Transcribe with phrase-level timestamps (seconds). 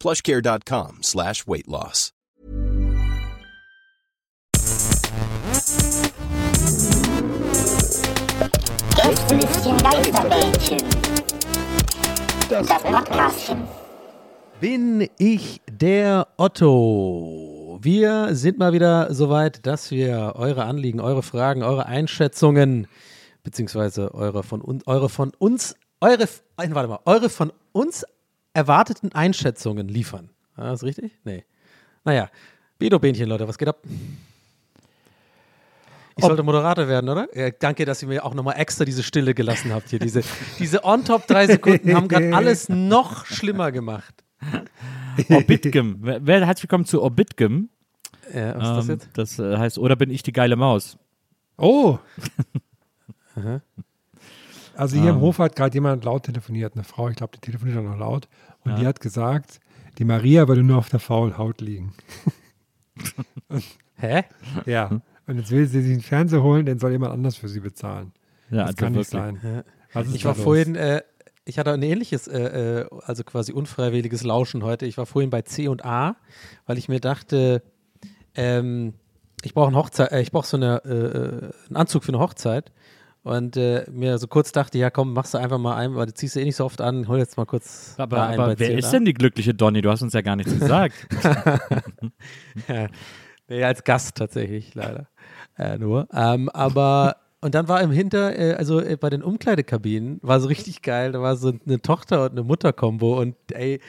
[0.00, 2.12] plushcare.com slash weight loss.
[14.60, 17.78] Bin ich der Otto?
[17.80, 22.86] Wir sind mal wieder soweit, dass wir eure Anliegen, eure Fragen, eure Einschätzungen,
[23.42, 28.04] beziehungsweise eure von, eure von uns, eure, warte mal, eure von uns
[28.52, 30.30] erwarteten Einschätzungen liefern.
[30.56, 31.12] Ah, ist richtig?
[31.24, 31.44] Nee.
[32.04, 32.28] Naja,
[32.78, 33.82] Bedo-Bähnchen, Leute, was geht ab?
[36.16, 37.28] Ich sollte Moderator werden, oder?
[37.34, 39.98] Ja, danke, dass ihr mir auch nochmal extra diese Stille gelassen habt hier.
[39.98, 40.22] Diese,
[40.58, 44.22] diese on-top drei Sekunden haben gerade alles noch schlimmer gemacht.
[45.30, 46.04] Orbitgem.
[46.04, 47.70] Herzlich willkommen zu Orbitgem.
[48.34, 49.08] Ja, was ist das Ähm, jetzt?
[49.14, 50.98] das äh, heißt, oder bin ich die geile Maus?
[51.56, 51.98] Oh!
[54.80, 55.16] Also hier Ähm.
[55.16, 57.98] im Hof hat gerade jemand laut telefoniert, eine Frau, ich glaube, die telefoniert auch noch
[57.98, 58.28] laut.
[58.64, 58.78] Und Ja.
[58.78, 59.60] die hat gesagt,
[59.98, 61.92] die Maria würde nur auf der faulen Haut liegen.
[63.96, 64.24] Hä?
[64.66, 64.90] Ja.
[65.26, 68.12] Und jetzt will sie sich einen Fernseher holen, den soll jemand anders für sie bezahlen.
[68.50, 69.40] Ja, das also kann nicht wirklich.
[69.42, 69.64] sein.
[69.92, 70.42] Was ist Ich war los?
[70.42, 71.02] vorhin, äh,
[71.44, 74.86] ich hatte ein ähnliches, äh, äh, also quasi unfreiwilliges Lauschen heute.
[74.86, 76.16] Ich war vorhin bei C und A,
[76.66, 77.62] weil ich mir dachte,
[78.34, 78.94] ähm,
[79.42, 82.18] ich brauche eine Hochzeit, äh, ich brauche so eine, äh, äh, einen Anzug für eine
[82.20, 82.72] Hochzeit.
[83.22, 86.14] Und äh, mir so kurz dachte, ja komm, machst du einfach mal ein, weil du
[86.14, 88.78] ziehst du eh nicht so oft an, hol jetzt mal kurz Aber, einen aber wer
[88.78, 89.82] ist denn die glückliche Donny?
[89.82, 90.94] Du hast uns ja gar nichts gesagt.
[92.68, 92.86] Ja,
[93.48, 95.08] nee, als Gast tatsächlich, leider.
[95.58, 96.08] Äh, nur.
[96.14, 100.48] Ähm, aber, und dann war im Hinter, äh, also äh, bei den Umkleidekabinen, war so
[100.48, 103.80] richtig geil, da war so eine Tochter- und eine Mutter-Kombo und ey,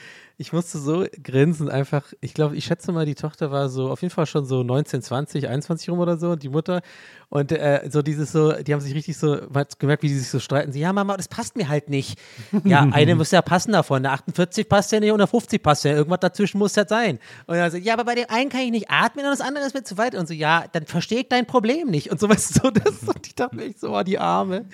[0.42, 4.02] ich musste so grinsen, einfach, ich glaube, ich schätze mal, die Tochter war so auf
[4.02, 6.82] jeden Fall schon so 19, 20, 21 rum oder so und die Mutter.
[7.28, 10.18] Und äh, so dieses so, die haben sich richtig so, man hat gemerkt, wie die
[10.18, 12.18] sich so streiten, sie, ja Mama, das passt mir halt nicht.
[12.64, 15.84] Ja, eine muss ja passen davon, eine 48 passt ja nicht und eine 50 passt
[15.84, 17.20] ja, irgendwas dazwischen muss das sein.
[17.46, 19.64] Und dann so, ja, aber bei dem einen kann ich nicht atmen und das andere
[19.64, 20.16] ist mir zu weit.
[20.16, 22.10] Und so, ja, dann verstehe ich dein Problem nicht.
[22.10, 24.64] Und so, weißt du, so, das, und ich dachte echt so, oh, die Arme,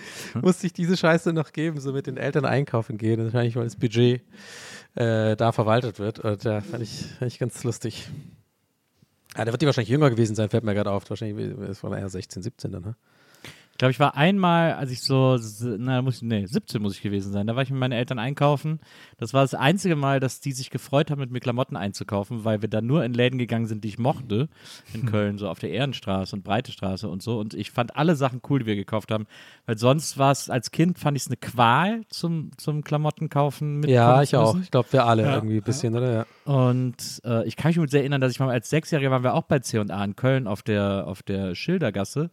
[0.41, 3.77] musste ich diese Scheiße noch geben, so mit den Eltern einkaufen gehen, wahrscheinlich, weil das
[3.77, 4.23] Budget
[4.99, 8.09] äh, da verwaltet wird und ja, fand ich, fand ich ganz lustig.
[9.37, 11.09] Ja, der wird die wahrscheinlich jünger gewesen sein, fällt mir gerade auf.
[11.09, 12.97] Wahrscheinlich, das war eher 16, 17 dann, ne?
[13.79, 15.39] Ich glaube, ich war einmal, als ich so,
[15.79, 17.47] na, muss ich, nee, 17 muss ich gewesen sein.
[17.47, 18.81] Da war ich mit meinen Eltern einkaufen.
[19.19, 22.61] Das war das einzige Mal, dass die sich gefreut haben, mit mir Klamotten einzukaufen, weil
[22.61, 24.49] wir da nur in Läden gegangen sind, die ich mochte.
[24.95, 27.39] In Köln, so auf der Ehrenstraße und Breite Straße und so.
[27.39, 29.29] Und ich fand alle Sachen cool, die wir gekauft haben.
[29.65, 33.75] Weil sonst war es, als Kind fand ich es eine Qual zum, zum Klamottenkaufen.
[33.75, 34.59] mitkommen Ja, ich auch.
[34.61, 36.13] Ich glaube, wir alle irgendwie ein bisschen, oder?
[36.13, 36.53] Ja.
[36.53, 39.35] Und äh, ich kann mich gut sehr erinnern, dass ich mal als Sechsjähriger waren wir
[39.35, 42.31] auch bei C&A in Köln auf der, auf der Schildergasse.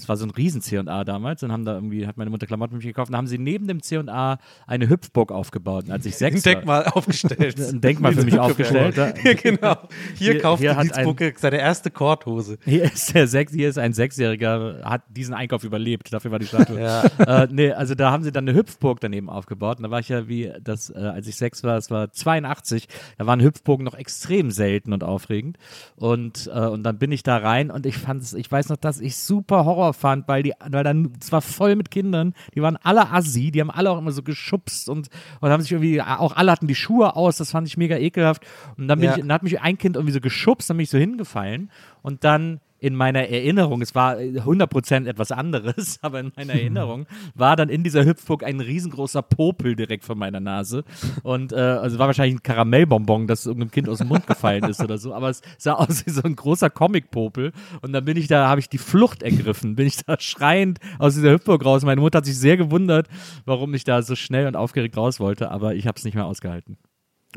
[0.00, 1.42] Das war so ein riesen C&A damals.
[1.42, 3.10] Und haben da irgendwie, hat meine Mutter Klamotten mit mir gekauft.
[3.10, 5.84] Und haben sie neben dem C&A eine Hüpfburg aufgebaut.
[5.86, 7.58] Und als ich sechs Ein Denkmal aufgestellt.
[7.58, 8.96] war, ein Denkmal für mich aufgestellt.
[9.24, 9.76] Ja, genau.
[10.16, 12.58] Hier, Hier- kauft hier die hat Dienstbucke seine erste Korthose.
[12.64, 16.12] Hier ist der Sechs, hier ist ein Sechsjähriger, hat diesen Einkauf überlebt.
[16.12, 16.80] Dafür war die Statue.
[16.80, 17.04] Ja.
[17.18, 19.78] äh, nee, also da haben sie dann eine Hüpfburg daneben aufgebaut.
[19.78, 22.88] Und da war ich ja wie das, äh, als ich sechs war, es war 82,
[23.18, 25.58] da waren Hüpfburgen noch extrem selten und aufregend.
[25.96, 28.76] Und, äh, und dann bin ich da rein und ich fand es, ich weiß noch,
[28.76, 32.62] dass ich super Horror fand, weil die, weil dann, es war voll mit Kindern, die
[32.62, 35.08] waren alle assi, die haben alle auch immer so geschubst und,
[35.40, 38.42] und haben sich irgendwie, auch alle hatten die Schuhe aus, das fand ich mega ekelhaft.
[38.76, 39.14] Und dann, bin Ja.
[39.16, 41.70] ich, dann hat mich ein Kind irgendwie so geschubst, dann bin ich so hingefallen
[42.02, 47.06] und dann in meiner Erinnerung, es war äh, 100% etwas anderes, aber in meiner Erinnerung
[47.34, 50.84] war dann in dieser Hüpfburg ein riesengroßer Popel direkt vor meiner Nase.
[51.22, 54.82] Und äh, also war wahrscheinlich ein Karamellbonbon, das irgendeinem Kind aus dem Mund gefallen ist
[54.82, 55.14] oder so.
[55.14, 57.52] Aber es sah aus wie so ein großer Comic-Popel.
[57.82, 61.14] Und dann bin ich da, habe ich die Flucht ergriffen, bin ich da schreiend aus
[61.14, 61.84] dieser Hüpfburg raus.
[61.84, 63.08] Meine Mutter hat sich sehr gewundert,
[63.44, 66.26] warum ich da so schnell und aufgeregt raus wollte, aber ich habe es nicht mehr
[66.26, 66.78] ausgehalten.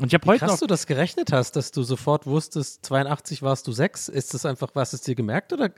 [0.00, 3.42] Und ich habe heute Krass, noch du das gerechnet hast, dass du sofort wusstest, 82
[3.42, 4.08] warst du 6.
[4.08, 5.70] Ist das einfach, was es dir gemerkt oder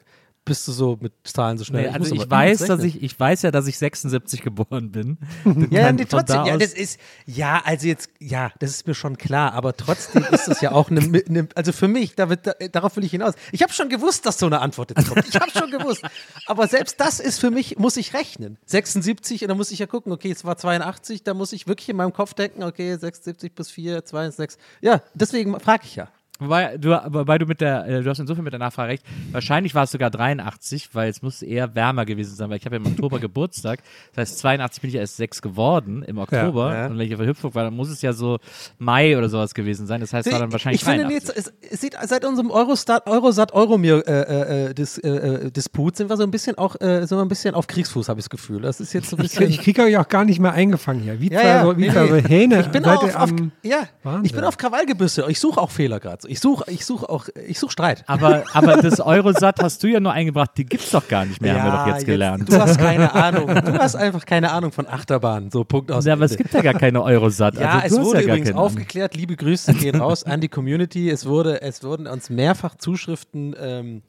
[0.47, 1.91] bist du so mit Zahlen so schnell?
[1.91, 5.19] Nee, also ich aber weiß, dass ich, ich weiß ja, dass ich 76 geboren bin.
[5.71, 9.19] Ja, nee, trotzdem, da ja, das ist, ja, also jetzt, ja, das ist mir schon
[9.19, 12.53] klar, aber trotzdem ist das ja auch eine, eine also für mich, da wird, da,
[12.71, 13.35] darauf will ich hinaus.
[13.51, 15.27] Ich habe schon gewusst, dass so eine Antwort jetzt kommt.
[15.29, 16.03] Ich habe schon gewusst.
[16.47, 18.59] Aber selbst das ist für mich, muss ich rechnen.
[18.67, 21.89] 76, und dann muss ich ja gucken, okay, es war 82, da muss ich wirklich
[21.89, 24.59] in meinem Kopf denken, okay, 76 plus 4, 2, 6.
[24.81, 26.09] Ja, deswegen frage ich ja.
[26.39, 29.05] Wobei du, wobei du mit der, äh, du hast insofern mit der Nachfrage recht.
[29.33, 32.77] Wahrscheinlich war es sogar 83, weil es muss eher wärmer gewesen sein, weil ich habe
[32.77, 33.81] ja im Oktober Geburtstag.
[34.15, 36.75] Das heißt, 82 bin ich ja erst sechs geworden im Oktober.
[36.75, 36.87] Ja.
[36.87, 38.39] Und wenn ich auf der Hüpfung war, dann muss es ja so
[38.79, 40.01] Mai oder sowas gewesen sein.
[40.01, 41.35] Das heißt, es war dann wahrscheinlich ich finde 83.
[41.37, 45.97] jetzt, es, es sieht seit unserem Eurostat, Eurosat, Euromir äh, äh, Dis, äh, äh, Disput
[45.97, 48.25] sind wir so ein bisschen auch, äh, sind wir ein bisschen auf Kriegsfuß, habe ich
[48.27, 48.61] das Gefühl.
[48.61, 49.49] Das ist jetzt so ein Ich, bisschen.
[49.51, 51.21] ich kriege euch auch gar nicht mehr eingefangen hier.
[51.21, 52.09] Wie Ja, zwei, ja, so, wie nee, zwei nee.
[52.21, 52.61] so Hähne.
[52.61, 53.31] Ich bin auf, auf,
[53.63, 54.25] ja, Wahnsinn.
[54.25, 55.25] ich bin auf Krawallgebüsse.
[55.29, 56.26] Ich suche auch Fehler gerade.
[56.29, 58.05] Ich suche, ich suche auch, ich suche Streit.
[58.07, 61.63] aber, aber das Eurosat hast du ja nur eingebracht, die gibt's doch gar nicht mehr,
[61.63, 62.53] haben wir doch jetzt gelernt.
[62.53, 63.47] Du hast keine Ahnung.
[63.47, 65.51] Du hast einfach keine Ahnung von Achterbahn.
[65.51, 66.05] So Punkt aus.
[66.05, 67.55] ja, aber es gibt ja gar keine Eurosat.
[67.59, 68.63] Ja, also, es wurde ja übrigens Ahnung.
[68.63, 69.17] aufgeklärt.
[69.17, 71.11] Liebe Grüße gehen raus an die Community.
[71.11, 74.03] Es wurde, es wurden uns mehrfach Zuschriften ähm,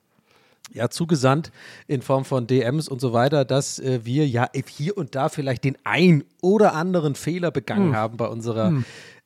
[0.73, 1.51] ja, zugesandt
[1.87, 5.63] in Form von DMs und so weiter, dass äh, wir ja hier und da vielleicht
[5.63, 8.73] den ein oder anderen Fehler begangen haben bei unserer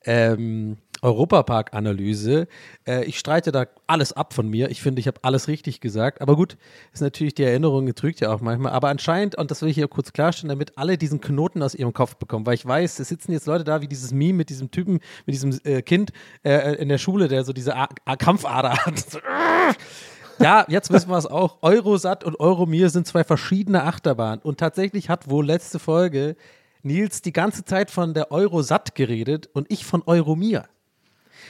[0.04, 2.46] ähm, Europapark-Analyse.
[2.86, 4.70] Äh, ich streite da alles ab von mir.
[4.70, 6.20] Ich finde, ich habe alles richtig gesagt.
[6.20, 6.56] Aber gut,
[6.92, 8.72] ist natürlich die Erinnerung getrügt ja auch manchmal.
[8.72, 11.92] Aber anscheinend, und das will ich hier kurz klarstellen, damit alle diesen Knoten aus ihrem
[11.92, 14.70] Kopf bekommen, weil ich weiß, es sitzen jetzt Leute da wie dieses Meme mit diesem
[14.70, 16.12] Typen, mit diesem äh, Kind
[16.44, 19.20] äh, in der Schule, der so diese A A Kampfader hat.
[20.38, 21.58] Ja, jetzt wissen wir es auch.
[21.62, 24.40] Eurosat und Euromir sind zwei verschiedene Achterbahnen.
[24.40, 26.36] Und tatsächlich hat wohl letzte Folge
[26.82, 30.64] Nils die ganze Zeit von der Eurosat geredet und ich von Euromir.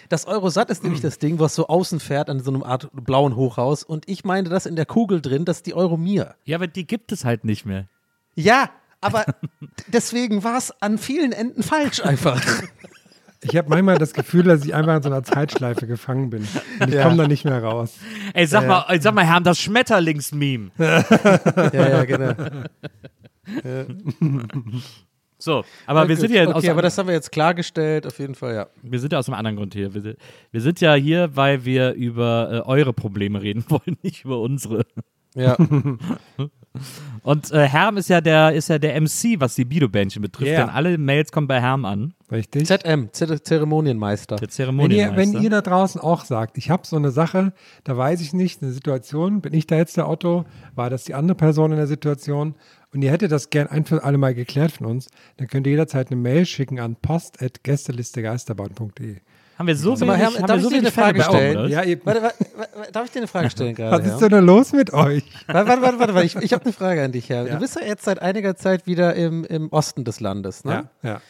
[0.08, 3.36] Das Eurosat ist nämlich das Ding, was so außen fährt an so einem Art blauen
[3.36, 3.82] Hochhaus.
[3.84, 6.34] Und ich meine das in der Kugel drin, das ist die Euromir.
[6.44, 7.86] Ja, aber die gibt es halt nicht mehr.
[8.34, 8.70] Ja,
[9.00, 9.24] aber
[9.88, 12.40] deswegen war es an vielen Enden falsch einfach.
[13.44, 16.46] Ich habe manchmal das Gefühl, dass ich einfach in so einer Zeitschleife gefangen bin.
[16.78, 17.02] Und ich Ja.
[17.02, 17.92] komme da nicht mehr raus.
[18.34, 20.70] Ey, sag mal, ey, sag mal, Herr, das Schmetterlings-Meme.
[20.78, 22.34] ja, ja, genau.
[25.42, 28.16] So, aber wir Gut, sind ja okay, aus, aber das haben wir jetzt klargestellt, auf
[28.20, 28.66] jeden Fall, ja.
[28.82, 29.92] wir sind ja aus einem anderen Grund hier.
[29.92, 30.16] Wir, sind-
[30.52, 34.86] wir sind ja hier, weil wir über äh, eure Probleme reden wollen, nicht über unsere.
[35.34, 35.56] Ja,
[37.22, 40.60] Und äh, Herm ist ja der ist ja der MC, was die Bido-Bändchen betrifft, Yeah.
[40.66, 42.66] denn alle Mails kommen bei Herm an, Richtig?
[42.66, 44.36] ZM, Zer- Zeremonienmeister.
[44.36, 45.16] der Wenn ihr, Zeremonienmeister.
[45.34, 47.52] wenn ihr da draußen auch sagt, ich habe so eine Sache,
[47.84, 50.44] da weiß ich nicht, eine Situation, bin ich da jetzt der Otto,
[50.74, 52.54] war das die andere Person in der Situation
[52.92, 55.08] und ihr hättet das gern ein für alle Mal geklärt von uns,
[55.38, 59.16] dann könnt ihr jederzeit eine Mail schicken an post.gästelistegeisterbahn.de.
[59.58, 61.56] haben wir so wenig, Herm, haben darf wir so ich dir eine Frage stellen?
[61.56, 61.68] oder?
[61.68, 63.98] Ja, ihr, Warte, warte, warte, darf ich dir eine Frage stellen gerade?
[63.98, 64.14] was ja?
[64.14, 65.24] ist denn da los mit euch?
[65.46, 66.26] Warte, warte, warte, warte, warte.
[66.26, 67.46] ich, ich habe eine Frage an dich, Herr.
[67.46, 67.54] Ja.
[67.54, 70.88] Du bist ja jetzt seit einiger Zeit wieder im, im Osten des Landes, ne?
[71.02, 71.20] Ja, ja.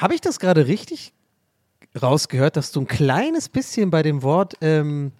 [0.00, 1.12] Habe ich das gerade richtig
[2.00, 5.12] rausgehört, dass du ein kleines bisschen bei dem Wort, ähm,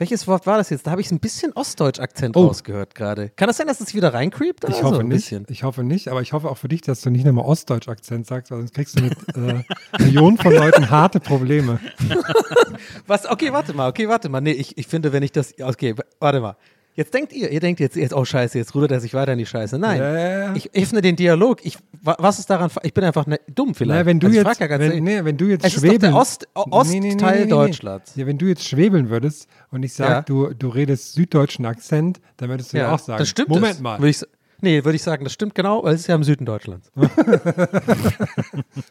[0.00, 0.86] welches Wort war das jetzt?
[0.86, 2.46] Da habe ich ein bisschen Ostdeutsch-Akzent Oh.
[2.46, 3.28] rausgehört gerade.
[3.36, 4.64] Kann das sein, dass es wieder reincreept?
[4.68, 4.82] Ich so?
[4.84, 5.16] hoffe ein nicht.
[5.18, 5.46] Bisschen?
[5.50, 8.50] Ich hoffe nicht, aber ich hoffe auch für dich, dass du nicht nochmal Ostdeutsch-Akzent sagst,
[8.50, 9.62] weil sonst kriegst du mit äh,
[10.02, 11.78] Millionen von Leuten harte Probleme.
[13.06, 13.26] Was?
[13.30, 14.40] Okay, warte mal, okay, warte mal.
[14.40, 15.54] Nee, ich, ich finde, wenn ich das.
[15.60, 16.56] Okay, warte mal.
[17.00, 19.38] Jetzt denkt ihr, ihr denkt jetzt, jetzt, oh Scheiße, jetzt rudert er sich weiter in
[19.38, 19.78] die Scheiße.
[19.78, 19.98] Nein.
[20.00, 20.54] Ja.
[20.54, 21.64] Ich öffne den Dialog.
[21.64, 22.70] Ich, wa- was ist daran?
[22.82, 24.00] Ich bin einfach ne, dumm vielleicht.
[24.00, 25.78] Na, wenn du also ich jetzt, ja ganz wenn, nee, wenn du jetzt Es ist
[25.78, 28.16] doch der schwebeln, Ost- Ostteil Deutschlands.
[28.16, 30.20] Ja, wenn du jetzt schwebeln würdest und ich sage, Ja.
[30.20, 33.48] du, du redest süddeutschen Akzent, dann würdest du ja, auch sagen, das stimmt.
[33.48, 33.80] Moment das.
[33.80, 33.98] mal.
[33.98, 34.20] Würde ich,
[34.60, 36.92] nee, würde ich sagen, das stimmt genau, weil es ist ja im Süden Deutschlands.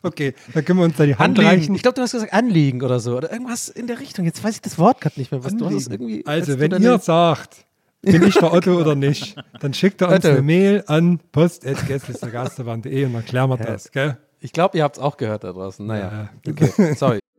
[0.01, 1.47] Okay, dann können wir uns da die Hand Anliegen.
[1.61, 1.75] reichen.
[1.75, 3.17] Ich glaube, du hast gesagt Anliegen oder so.
[3.17, 4.25] Oder irgendwas in der Richtung.
[4.25, 5.43] Jetzt weiß ich das Wort gerade nicht mehr.
[5.43, 7.65] Was, du hast irgendwie, also, als wenn du ihr sagt,
[8.01, 10.29] bin ich der Otto oder nicht, dann schickt er uns Otto.
[10.29, 14.17] eine Mail an post.gästlistergasterbahn.de und dann klären wir das, gell?
[14.39, 15.85] Ich glaube, ihr habt es auch gehört da draußen.
[15.85, 16.29] Naja.
[16.45, 16.51] Ja.
[16.51, 17.19] Okay, sorry.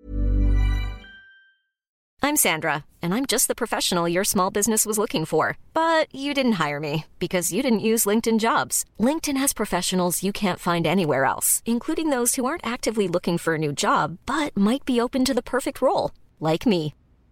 [2.22, 5.56] I'm Sandra, and I'm just the professional your small business was looking for.
[5.72, 8.84] But you didn't hire me because you didn't use LinkedIn jobs.
[9.00, 13.54] LinkedIn has professionals you can't find anywhere else, including those who aren't actively looking for
[13.54, 16.92] a new job but might be open to the perfect role, like me.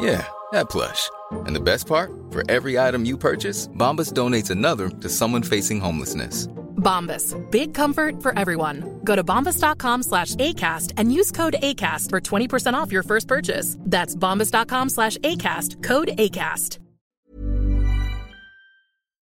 [0.00, 1.10] Yeah, that plush.
[1.46, 2.10] And the best part?
[2.30, 6.46] For every item you purchase, Bombas donates another to someone facing homelessness.
[6.76, 7.34] Bombas.
[7.50, 9.00] Big comfort for everyone.
[9.04, 13.76] Go to bombas.com slash ACAST and use code ACAST for 20% off your first purchase.
[13.80, 15.82] That's bombas.com slash ACAST.
[15.82, 16.78] Code ACAST.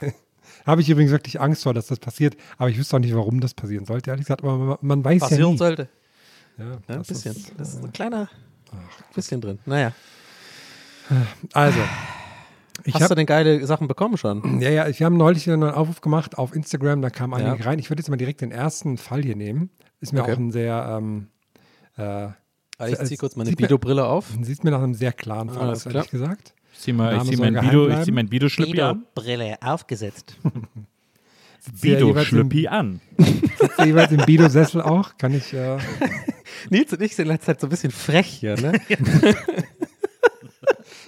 [0.67, 2.37] Habe ich übrigens wirklich Angst vor, dass das passiert.
[2.59, 4.45] Aber ich wüsste auch nicht, warum das passieren sollte, ehrlich gesagt.
[4.45, 5.59] Aber man, man weiß ja Passieren nie.
[5.59, 5.89] sollte.
[6.59, 7.35] Ja, Ja, ein bisschen.
[7.35, 8.29] ist, das ist ein äh, kleiner
[9.15, 9.59] bisschen drin.
[9.67, 9.93] Naja.
[11.53, 11.79] Also,
[12.85, 14.61] ich Hast du habe denn geile Sachen bekommen schon?
[14.61, 17.65] ja, ja, wir haben neulich einen Aufruf gemacht auf Instagram, da kamen einige Ja.
[17.71, 17.79] rein.
[17.79, 19.71] Ich würde jetzt mal direkt den ersten Fall hier nehmen.
[20.01, 20.33] Ist mir Okay.
[20.33, 21.29] auch ein sehr, ähm,
[21.97, 22.29] äh,
[22.79, 24.27] Ah, Ich ziehe kurz meine Bido-Brille auf.
[24.43, 26.55] sieht mir nach einem sehr klaren Fall aus, ehrlich gesagt.
[26.73, 29.05] Ich zieh mal, ich zieh mein Bido, ich zieh mein Bido-Schlüppi an.
[29.15, 30.37] Brille aufgesetzt.
[30.45, 33.01] Im- Bido-Schlüppi an.
[33.19, 35.17] Sitzt ihr jeweils im Bido-Sessel auch?
[35.17, 35.79] Kann ich, äh,
[36.71, 38.73] Nils und ich sind in letzter Zeit so ein bisschen frech hier, ne?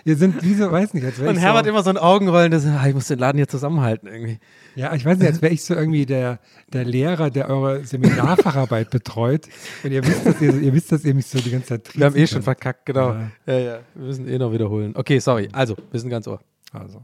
[0.05, 1.97] Ihr sind wie so, weiß nicht, als wäre Und ich Herbert so, immer so ein
[1.97, 4.39] Augenrollen, das, ah, ich muss den Laden hier zusammenhalten irgendwie.
[4.77, 6.39] Ja, ich weiß nicht, als wäre ich so irgendwie der,
[6.73, 9.49] der Lehrer, der eure Seminarfacharbeit betreut.
[9.83, 12.07] Und ihr wisst, dass ihr, ihr wisst, dass ihr mich so die ganze Zeit Wir
[12.07, 13.13] haben eh schon verkackt, genau.
[13.13, 13.31] Ja.
[13.47, 13.79] Ja, ja.
[13.95, 14.93] Wir müssen eh noch wiederholen.
[14.95, 15.49] Okay, sorry.
[15.53, 16.41] Also, wir sind ganz ohr.
[16.73, 17.03] Also.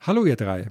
[0.00, 0.70] Hallo ihr drei.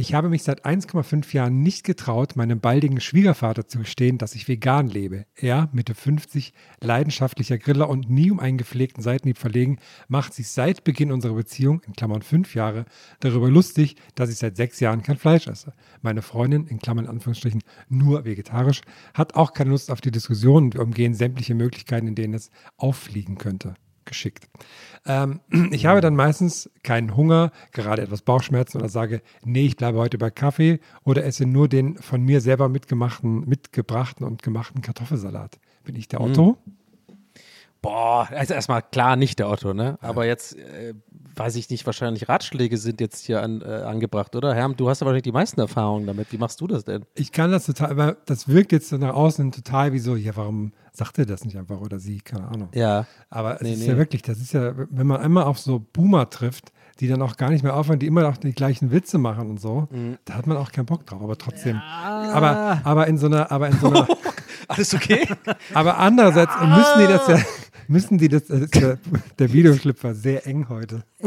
[0.00, 4.46] Ich habe mich seit 1,5 Jahren nicht getraut, meinem baldigen Schwiegervater zu gestehen, dass ich
[4.46, 5.26] vegan lebe.
[5.34, 10.84] Er, Mitte 50, leidenschaftlicher Griller und nie um einen gepflegten Seitenhieb verlegen, macht sich seit
[10.84, 12.84] Beginn unserer Beziehung, in Klammern fünf Jahre,
[13.18, 15.72] darüber lustig, dass ich seit sechs Jahren kein Fleisch esse.
[16.00, 18.82] Meine Freundin, in Klammern Anführungsstrichen nur vegetarisch,
[19.14, 22.52] hat auch keine Lust auf die Diskussion und wir umgehen sämtliche Möglichkeiten, in denen es
[22.76, 23.74] auffliegen könnte
[24.08, 24.48] geschickt.
[25.06, 29.98] Ähm, ich habe dann meistens keinen Hunger, gerade etwas Bauchschmerzen oder sage, nee, ich bleibe
[29.98, 35.58] heute bei Kaffee oder esse nur den von mir selber mitgemachten, mitgebrachten und gemachten Kartoffelsalat.
[35.84, 36.58] Bin ich der Otto?
[37.80, 39.98] Boah, also erstmal klar nicht der Otto, ne?
[40.00, 40.94] Aber jetzt, äh,
[41.36, 44.52] weiß ich nicht, wahrscheinlich Ratschläge sind jetzt hier an, äh, angebracht, oder?
[44.54, 46.32] Herm, du hast ja wahrscheinlich die meisten Erfahrungen damit.
[46.32, 47.04] Wie machst du das denn?
[47.14, 50.34] Ich kann das total, aber das wirkt jetzt so nach außen total wie so, ja,
[50.34, 52.68] warum sagt er das nicht einfach oder sie, keine Ahnung.
[52.74, 53.06] Ja.
[53.30, 53.86] Aber es Nee, ist nee.
[53.86, 57.36] ja wirklich, das ist ja, wenn man einmal auf so Boomer trifft, die dann auch
[57.36, 60.18] gar nicht mehr aufhören, die immer noch die gleichen Witze machen und so, Mhm.
[60.24, 61.22] da hat man auch keinen Bock drauf.
[61.22, 64.08] Aber trotzdem, aber, aber in so einer, aber in so einer,
[64.66, 65.26] Alles okay?
[65.74, 67.38] aber andererseits müssen die das ja,
[67.88, 68.98] müssen die das, das ist der,
[69.38, 71.04] der Videoclip war sehr eng heute.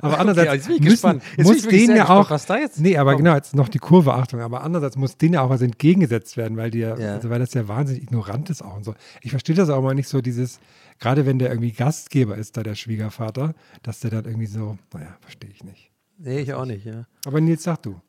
[0.00, 1.22] Aber andererseits jetzt bin ich müssen, gespannt.
[1.36, 3.24] Jetzt bin muss denen ja auch, was da jetzt nee, aber kommt.
[3.24, 6.56] genau, jetzt noch die Kurve, Achtung, aber andererseits muss denen ja auch was entgegengesetzt werden,
[6.58, 7.14] weil die ja, Ja.
[7.14, 8.94] also weil das ja wahnsinnig ignorant ist auch und so.
[9.22, 10.60] Ich verstehe das auch mal nicht so, dieses,
[10.98, 15.16] gerade wenn der irgendwie Gastgeber ist, da der Schwiegervater, dass der dann irgendwie so, naja,
[15.22, 15.90] verstehe ich nicht.
[16.18, 17.06] Nee, ich auch nicht, ja.
[17.24, 18.00] Aber Nils, sag du.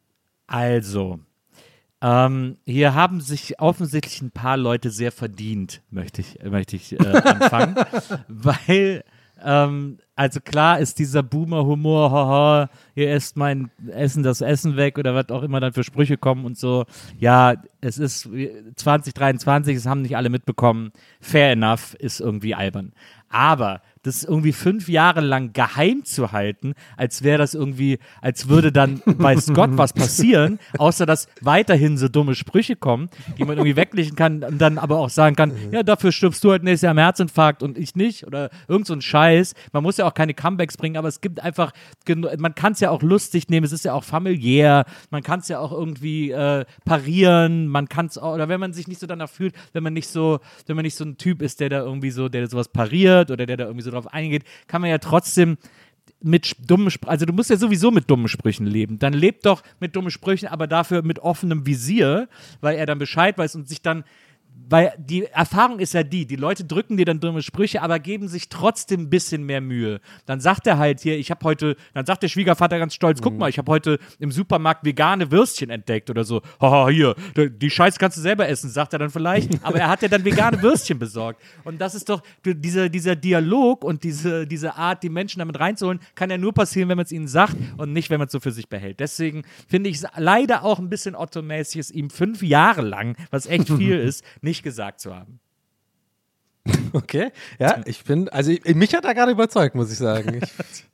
[0.45, 1.19] Also,
[2.01, 6.97] ähm, hier haben sich offensichtlich ein paar Leute sehr verdient, möchte ich, möchte ich äh,
[7.23, 7.75] anfangen.
[8.27, 9.03] Weil,
[9.43, 15.15] ähm, also klar ist dieser Boomer-Humor, haha, ihr esst mein Essen, das Essen weg oder
[15.15, 16.85] was auch immer dann für Sprüche kommen und so.
[17.17, 18.29] Ja, es ist
[18.75, 20.91] 2023, es haben nicht alle mitbekommen.
[21.19, 22.93] Fair enough, ist irgendwie albern.
[23.29, 28.71] Aber das irgendwie fünf Jahre lang geheim zu halten, als wäre das irgendwie, als würde
[28.71, 33.75] dann weiß Gott was passieren, außer dass weiterhin so dumme Sprüche kommen, die man irgendwie
[33.75, 36.91] weglächeln kann und dann aber auch sagen kann, ja, dafür stirbst du halt nächstes Jahr
[36.91, 39.53] am Herzinfarkt und ich nicht oder irgend so ein Scheiß.
[39.73, 41.73] Man muss ja auch keine Comebacks bringen, aber es gibt einfach,
[42.37, 45.49] man kann es ja auch lustig nehmen, es ist ja auch familiär, man kann es
[45.49, 49.07] ja auch irgendwie äh, parieren, man kann es auch, oder wenn man sich nicht so
[49.07, 51.79] danach fühlt, wenn man nicht so, wenn man nicht so ein Typ ist, der da
[51.79, 54.97] irgendwie so, der sowas pariert oder der da irgendwie so drauf eingeht, kann man ja
[54.97, 55.57] trotzdem
[56.21, 58.99] mit dummen Sprüchen, also du musst ja sowieso mit dummen Sprüchen leben.
[58.99, 62.27] Dann lebt doch mit dummen Sprüchen, aber dafür mit offenem Visier,
[62.61, 64.03] weil er dann Bescheid weiß und sich dann
[64.69, 68.27] weil die Erfahrung ist ja die, die Leute drücken dir dann dumme Sprüche, aber geben
[68.27, 69.99] sich trotzdem ein bisschen mehr Mühe.
[70.25, 73.37] Dann sagt er halt hier, ich habe heute, dann sagt der Schwiegervater ganz stolz, guck
[73.37, 76.41] mal, ich habe heute im Supermarkt vegane Würstchen entdeckt oder so.
[76.59, 80.01] Haha, hier, die- Scheiße kannst du selber essen, sagt er dann vielleicht, aber er hat
[80.01, 81.41] ja dann vegane Würstchen besorgt.
[81.63, 85.99] Und das ist doch, dieser, dieser Dialog und diese, diese Art, die Menschen damit reinzuholen,
[86.15, 88.39] kann ja nur passieren, wenn man es ihnen sagt und nicht, wenn man es so
[88.39, 88.99] für sich behält.
[88.99, 93.45] Deswegen finde ich es leider auch ein bisschen Otto-mäßig, es ihm fünf Jahre lang, was
[93.45, 95.39] echt viel ist, nicht gesagt zu haben.
[96.93, 97.31] Okay.
[97.59, 100.41] Ja, ich bin, also ich, mich hat er gerade überzeugt, muss ich sagen.
[100.41, 100.85] Ich,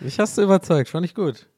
[0.00, 1.48] mich hast du überzeugt, fand ich gut.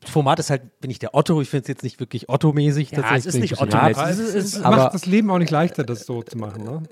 [0.00, 2.90] Das Format ist halt, bin ich der Otto, ich finde es jetzt nicht wirklich Otto-mäßig.
[2.92, 3.96] Ja, es ist nicht Otto-mäßig.
[3.96, 4.10] hart.
[4.10, 6.62] Es ist- es ist- Aber- Macht das Leben auch nicht leichter, das so zu machen,
[6.64, 6.82] ne?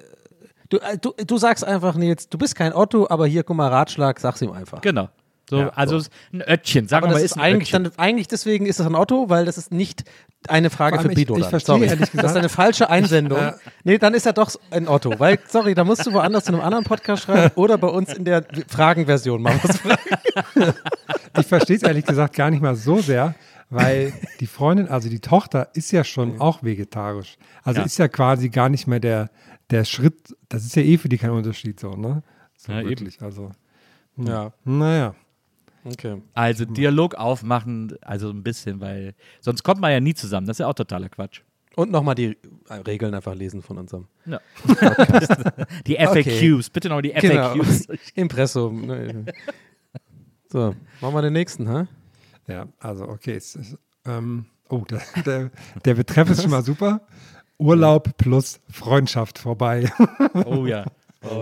[0.70, 3.68] Du, äh, du, du sagst einfach, Nils, du bist kein Otto, aber hier, guck mal,
[3.68, 4.80] Ratschlag, sag's ihm einfach.
[4.80, 5.08] Genau.
[5.50, 6.08] So, Ja, also so.
[6.32, 8.94] ein Öttchen, sagen Aber wir mal, das ist eigentlich, dann, eigentlich deswegen ist es ein
[8.94, 10.04] Otto, weil das ist nicht
[10.48, 11.36] eine Frage für ich- Bido.
[11.36, 11.50] ich dann.
[11.50, 11.84] verstehe sorry.
[11.86, 13.38] ehrlich Das ist gesagt- eine falsche Einsendung.
[13.38, 13.52] äh,
[13.84, 15.18] nee, dann ist er doch ein Otto.
[15.18, 18.24] Weil, sorry, da musst du woanders zu einem anderen Podcast schreiben oder bei uns in
[18.24, 20.74] der Fragenversion mal was fragen.
[21.38, 23.34] Ich verstehe es ehrlich gesagt gar nicht mal so sehr,
[23.70, 27.36] weil die Freundin, also die Tochter, ist ja schon auch vegetarisch.
[27.62, 27.86] Also Ja.
[27.86, 29.30] ist ja quasi gar nicht mehr der,
[29.70, 32.22] der Schritt, das ist ja eh für die kein Unterschied so, ne?
[32.56, 32.90] So Ja, eben.
[32.90, 33.50] wirklich, also.
[34.16, 34.26] hm.
[34.26, 34.52] Ja.
[34.64, 35.14] Naja.
[35.84, 36.22] Okay.
[36.32, 40.46] Also Dialog aufmachen, also ein bisschen, weil sonst kommt man ja nie zusammen.
[40.46, 41.42] Das ist ja auch totaler Quatsch.
[41.76, 42.36] Und nochmal die
[42.86, 44.06] Regeln einfach lesen von unserem.
[44.26, 44.40] Ja.
[45.86, 47.54] die FAQs, bitte noch die Genau.
[47.54, 47.86] FAQs.
[48.14, 48.86] Impressum.
[48.86, 49.24] ne?
[50.48, 51.86] So, machen wir den nächsten, hä?
[52.46, 53.34] Ja, also okay.
[53.34, 53.76] Es ist,
[54.06, 55.50] ähm, oh, der, der,
[55.84, 57.00] der Betreff ist schon mal super.
[57.58, 59.90] Urlaub plus Freundschaft vorbei.
[60.44, 60.84] Oh ja.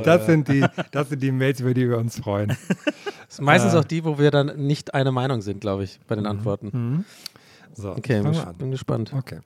[0.05, 2.57] Das sind die, das sind die Mails, über die wir uns freuen.
[3.33, 3.79] Das ist meistens Äh.
[3.79, 7.07] auch die, wo wir dann nicht eine Meinung sind, glaube ich, bei den Antworten.
[7.73, 9.15] So, Okay, fangen bin, gespannt.
[9.17, 9.41] Okay.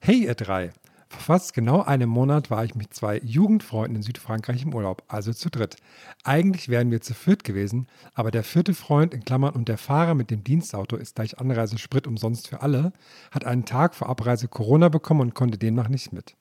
[0.00, 0.72] Hey, ihr drei.
[1.08, 5.32] Vor fast genau einem Monat war ich mit zwei Jugendfreunden in Südfrankreich im Urlaub, also
[5.32, 5.76] zu dritt.
[6.24, 10.14] Eigentlich wären wir zu viert gewesen, aber der vierte Freund in Klammern und der Fahrer
[10.14, 12.92] mit dem Dienstauto ist gleich Anreisesprit umsonst für alle,
[13.30, 16.34] hat einen Tag vor Abreise Corona bekommen und konnte demnach nicht mit.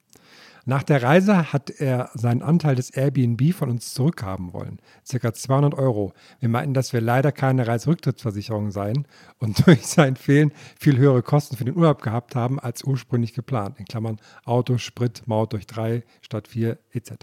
[0.70, 4.78] Nach der Reise hat er seinen Anteil des Airbnb von uns zurückhaben wollen.
[5.04, 6.14] Circa 200 Euro.
[6.40, 9.08] Wir meinten, dass wir leider keine Reiserücktrittsversicherung seien
[9.40, 13.80] und durch sein Fehlen viel höhere Kosten für den Urlaub gehabt haben als ursprünglich geplant.
[13.80, 17.14] In Klammern Auto, Sprit, Maut durch drei statt vier etc.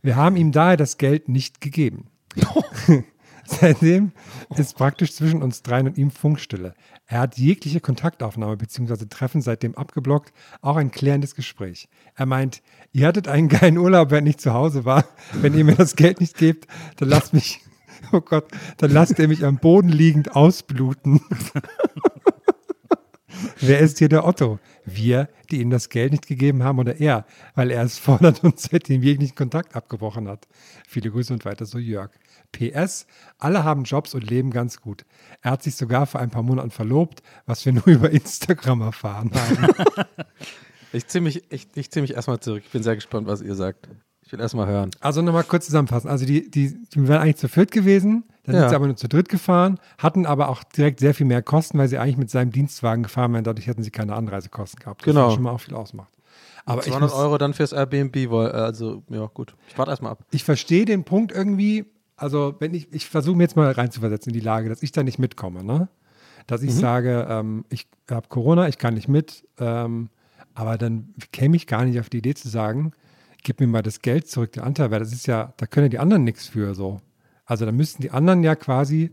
[0.00, 2.06] Wir haben ihm daher das Geld nicht gegeben.
[3.46, 4.12] Seitdem
[4.56, 6.74] ist praktisch zwischen uns dreien und ihm Funkstille.
[7.06, 9.06] Er hat jegliche Kontaktaufnahme bzw.
[9.06, 10.32] Treffen seitdem abgeblockt,
[10.62, 11.88] auch ein klärendes Gespräch.
[12.14, 15.04] Er meint, ihr hattet einen geilen Urlaub, wenn ich zu Hause war.
[15.32, 17.60] Wenn ihr mir das Geld nicht gebt, dann lasst mich,
[18.12, 18.46] oh Gott,
[18.78, 21.20] dann lasst ihr mich am Boden liegend ausbluten.
[23.60, 24.58] Wer ist hier der Otto?
[24.84, 28.58] Wir, die ihm das Geld nicht gegeben haben oder er, weil er es fordert und
[28.60, 30.46] seitdem jeglichen Kontakt abgebrochen hat.
[30.86, 32.10] Viele Grüße und weiter so Jörg.
[32.52, 33.06] PS,
[33.38, 35.04] alle haben Jobs und leben ganz gut.
[35.42, 39.30] Er hat sich sogar vor ein paar Monaten verlobt, was wir nur über Instagram erfahren
[39.34, 39.74] haben.
[40.92, 42.62] Ich ziehe mich, ich, ich zieh mich erstmal zurück.
[42.64, 43.88] Ich bin sehr gespannt, was ihr sagt.
[44.26, 44.90] Ich will erstmal hören.
[45.00, 46.08] Also nochmal kurz zusammenfassen.
[46.08, 48.60] Also die, die, die wären eigentlich zu viert gewesen, dann Ja.
[48.62, 51.78] sind sie aber nur zu dritt gefahren, hatten aber auch direkt sehr viel mehr Kosten,
[51.78, 53.44] weil sie eigentlich mit seinem Dienstwagen gefahren wären.
[53.44, 55.02] Dadurch hätten sie keine Anreisekosten gehabt.
[55.02, 55.30] Was Genau.
[55.30, 56.08] schon mal auch viel ausmacht.
[56.64, 59.54] Aber ich, 200 muss, Euro dann fürs Airbnb, woll- also ja gut.
[59.68, 60.24] Ich warte erstmal ab.
[60.30, 61.84] ich verstehe den Punkt irgendwie,
[62.16, 65.02] also wenn ich, ich versuche mir jetzt mal reinzuversetzen in die Lage, dass ich da
[65.02, 65.88] nicht mitkomme, ne?
[66.46, 70.08] Dass ich sage, ähm, ich habe Corona, ich kann nicht mit, ähm,
[70.54, 72.92] aber dann käme ich gar nicht auf die Idee zu sagen,
[73.44, 75.90] gib mir mal das Geld zurück, den Anteil, weil das ist ja, da können ja
[75.90, 77.00] die anderen nichts für so.
[77.44, 79.12] Also da müssten die anderen ja quasi,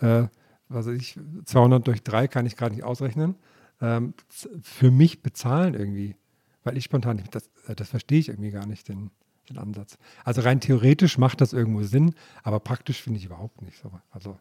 [0.00, 0.24] äh,
[0.68, 3.34] was weiß ich, 200 durch 3 kann ich gerade nicht ausrechnen,
[3.80, 4.14] ähm,
[4.62, 6.16] für mich bezahlen irgendwie.
[6.64, 9.10] Weil ich spontan das, äh, das verstehe ich irgendwie gar nicht, den,
[9.50, 9.98] den Ansatz.
[10.24, 12.14] Also rein theoretisch macht das irgendwo Sinn,
[12.44, 13.90] aber praktisch finde ich überhaupt nicht so.
[14.10, 14.38] Also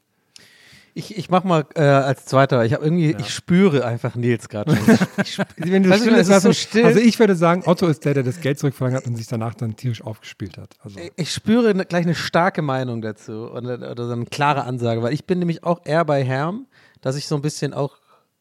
[0.93, 2.65] Ich, ich mach mal äh, als zweiter.
[2.65, 4.71] Ich habe irgendwie, ich spüre einfach Nils gerade
[5.57, 6.85] Wenn du Weißt still es ist so still.
[6.85, 9.53] Also ich würde sagen, Otto ist der, der das Geld zurückverlangt hat und sich danach
[9.53, 10.75] dann tierisch aufgespielt hat.
[10.81, 15.01] Also Ich spüre ne, gleich eine starke Meinung dazu oder, oder so eine klare Ansage,
[15.01, 16.67] weil ich bin nämlich auch eher bei Herm,
[17.01, 17.97] dass ich so ein bisschen auch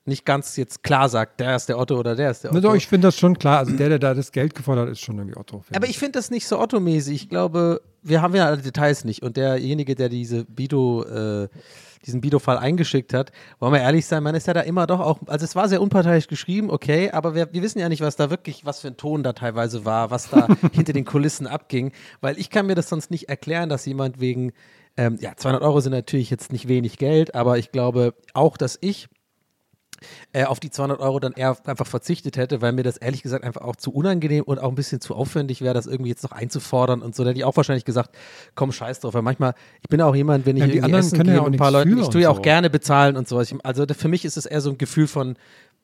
[0.06, 2.68] nicht ganz jetzt klar sage, der ist der Otto oder der ist der Na Otto.
[2.68, 3.58] doch, ich finde das schon klar.
[3.58, 5.62] Also der, der da das Geld gefordert hat, ist schon irgendwie Otto.
[5.74, 7.14] Aber ich finde das nicht so Otto-mäßig.
[7.14, 9.22] Ich glaube, wir haben ja alle Details nicht.
[9.22, 11.48] Und derjenige, der diese Bido, äh,
[12.06, 15.18] diesen Bido-Fall eingeschickt hat, wollen wir ehrlich sein, man ist ja da immer doch auch,
[15.26, 18.30] also es war sehr unparteiisch geschrieben, okay, aber wir, wir wissen ja nicht, was da
[18.30, 22.38] wirklich, was für ein Ton da teilweise war, was da hinter den Kulissen abging, weil
[22.38, 24.52] ich kann mir das sonst nicht erklären, dass jemand wegen,
[24.96, 28.78] ähm, ja, 200 Euro sind natürlich jetzt nicht wenig Geld, aber ich glaube auch, dass
[28.80, 29.08] ich
[30.32, 33.44] äh, auf die 200 Euro dann eher einfach verzichtet hätte, weil mir das ehrlich gesagt
[33.44, 36.32] einfach auch zu unangenehm und auch ein bisschen zu aufwendig wäre, das irgendwie jetzt noch
[36.32, 37.24] einzufordern und so.
[37.24, 38.14] Da hätte ich auch wahrscheinlich gesagt,
[38.54, 39.14] komm, scheiß drauf.
[39.14, 41.56] Weil manchmal, ich bin auch jemand, wenn ich Ja, die anderen essen gehe ja ein
[41.56, 42.42] paar für ich tue ja auch so.
[42.42, 43.50] gerne bezahlen und sowas.
[43.50, 45.36] Ich, also für mich ist es eher so ein Gefühl von,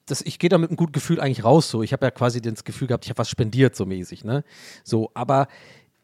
[0.07, 1.69] das, ich gehe da mit einem guten Gefühl eigentlich raus.
[1.69, 4.25] So, ich habe ja quasi das Gefühl gehabt, ich habe was spendiert, so mäßig.
[4.25, 4.45] Ne?
[4.85, 5.49] So, aber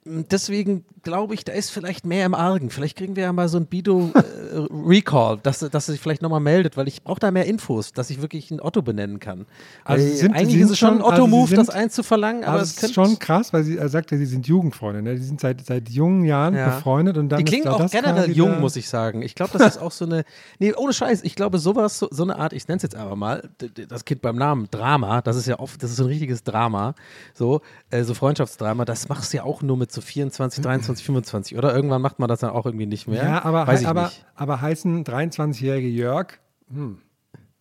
[0.04, 2.70] deswegen glaube ich, da ist vielleicht mehr im Argen.
[2.70, 6.76] Vielleicht kriegen wir ja mal so ein Bido-Recall, dass, dass er sich vielleicht nochmal meldet,
[6.76, 9.46] weil ich brauche da mehr Infos, dass ich wirklich einen Otto benennen kann.
[9.84, 12.58] Also Weil sie sind- eigentlich ist es schon ein also Otto-Move, sind- das einzuverlangen, aber
[12.60, 15.02] also es ist schon krass, weil sie, er sagt ja, sie sind Jugendfreunde.
[15.02, 15.14] Ne?
[15.16, 16.76] Die sind seit, seit jungen Jahren Ja.
[16.76, 19.22] befreundet und dann Die klingen da auch das generell jung, muss ich sagen.
[19.22, 20.24] Ich glaube, das ist auch so eine.
[20.58, 21.22] Nee, ohne Scheiß.
[21.24, 23.48] Ich glaube, sowas, so, so eine Art, ich nenne es jetzt einfach mal,
[23.88, 26.94] das Kind beim Namen, Drama, das ist ja oft, das ist so ein richtiges Drama.
[27.34, 27.60] So,
[27.90, 31.74] äh, so Freundschaftsdrama, das machst du ja auch nur mit zu 24, 23, 25, oder?
[31.74, 33.22] Irgendwann macht man das dann auch irgendwie nicht mehr.
[33.22, 34.24] Ja, aber, Weiß ich aber, nicht.
[34.34, 36.38] aber heißen 23-jährige Jörg,
[36.72, 36.98] hm,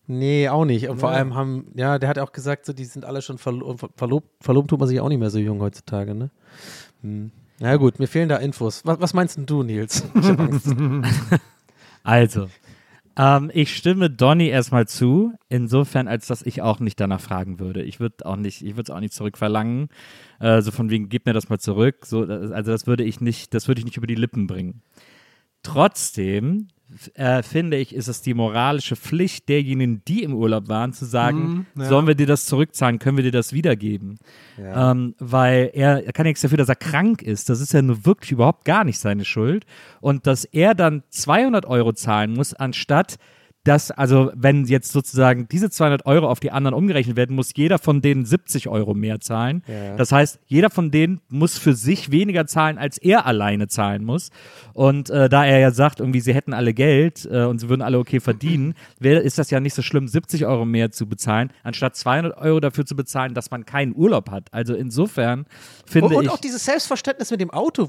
[0.08, 0.88] Nee, auch nicht.
[0.88, 1.18] Und vor Ja.
[1.18, 4.28] allem haben, ja, der hat auch gesagt, so, die sind alle schon verlo verlobt.
[4.40, 6.30] Verlobt tut man sich auch nicht mehr so jung heutzutage, ne?
[7.02, 7.30] Hm.
[7.60, 8.84] Na gut, mir fehlen da Infos.
[8.84, 10.02] Was, was meinst denn du, Nils?
[10.14, 10.66] Ich hab Angst.
[12.04, 12.48] Also,
[13.16, 17.82] ähm, ich stimme Donny erstmal zu, insofern, als dass ich auch nicht danach fragen würde.
[17.82, 19.88] Ich würde auch nicht, ich würde es auch nicht zurückverlangen.
[20.40, 22.06] Äh, so von wegen, gib mir das mal zurück.
[22.06, 24.82] So, das- also das würde ich nicht, das würde ich nicht über die Lippen bringen.
[25.62, 26.68] Trotzdem
[27.14, 31.66] äh, finde ich, ist es die moralische Pflicht derjenigen, die im Urlaub waren, zu sagen,
[31.74, 31.88] Mhm, ja.
[31.88, 34.18] sollen wir dir das zurückzahlen, können wir dir das wiedergeben?
[34.58, 37.48] Ähm, weil er, er kann nichts dafür, dass er krank ist.
[37.48, 39.64] Das ist ja nur wirklich überhaupt gar nicht seine Schuld.
[40.00, 43.16] Und dass er dann 200 Euro zahlen muss, anstatt
[43.64, 47.78] dass, also wenn jetzt sozusagen diese 200 Euro auf die anderen umgerechnet werden, muss jeder
[47.78, 49.62] von denen 70 Euro mehr zahlen.
[49.68, 49.96] Ja.
[49.96, 54.30] Das heißt, jeder von denen muss für sich weniger zahlen, als er alleine zahlen muss.
[54.74, 57.82] Und äh, da er ja sagt, irgendwie, sie hätten alle Geld äh, und sie würden
[57.82, 61.52] alle okay verdienen, wär, ist das ja nicht so schlimm, 70 Euro mehr zu bezahlen,
[61.62, 64.52] anstatt 200 Euro dafür zu bezahlen, dass man keinen Urlaub hat.
[64.52, 65.46] Also insofern
[65.86, 66.30] finde Und, und ich.
[66.30, 67.88] auch dieses Selbstverständnis mit dem Auto.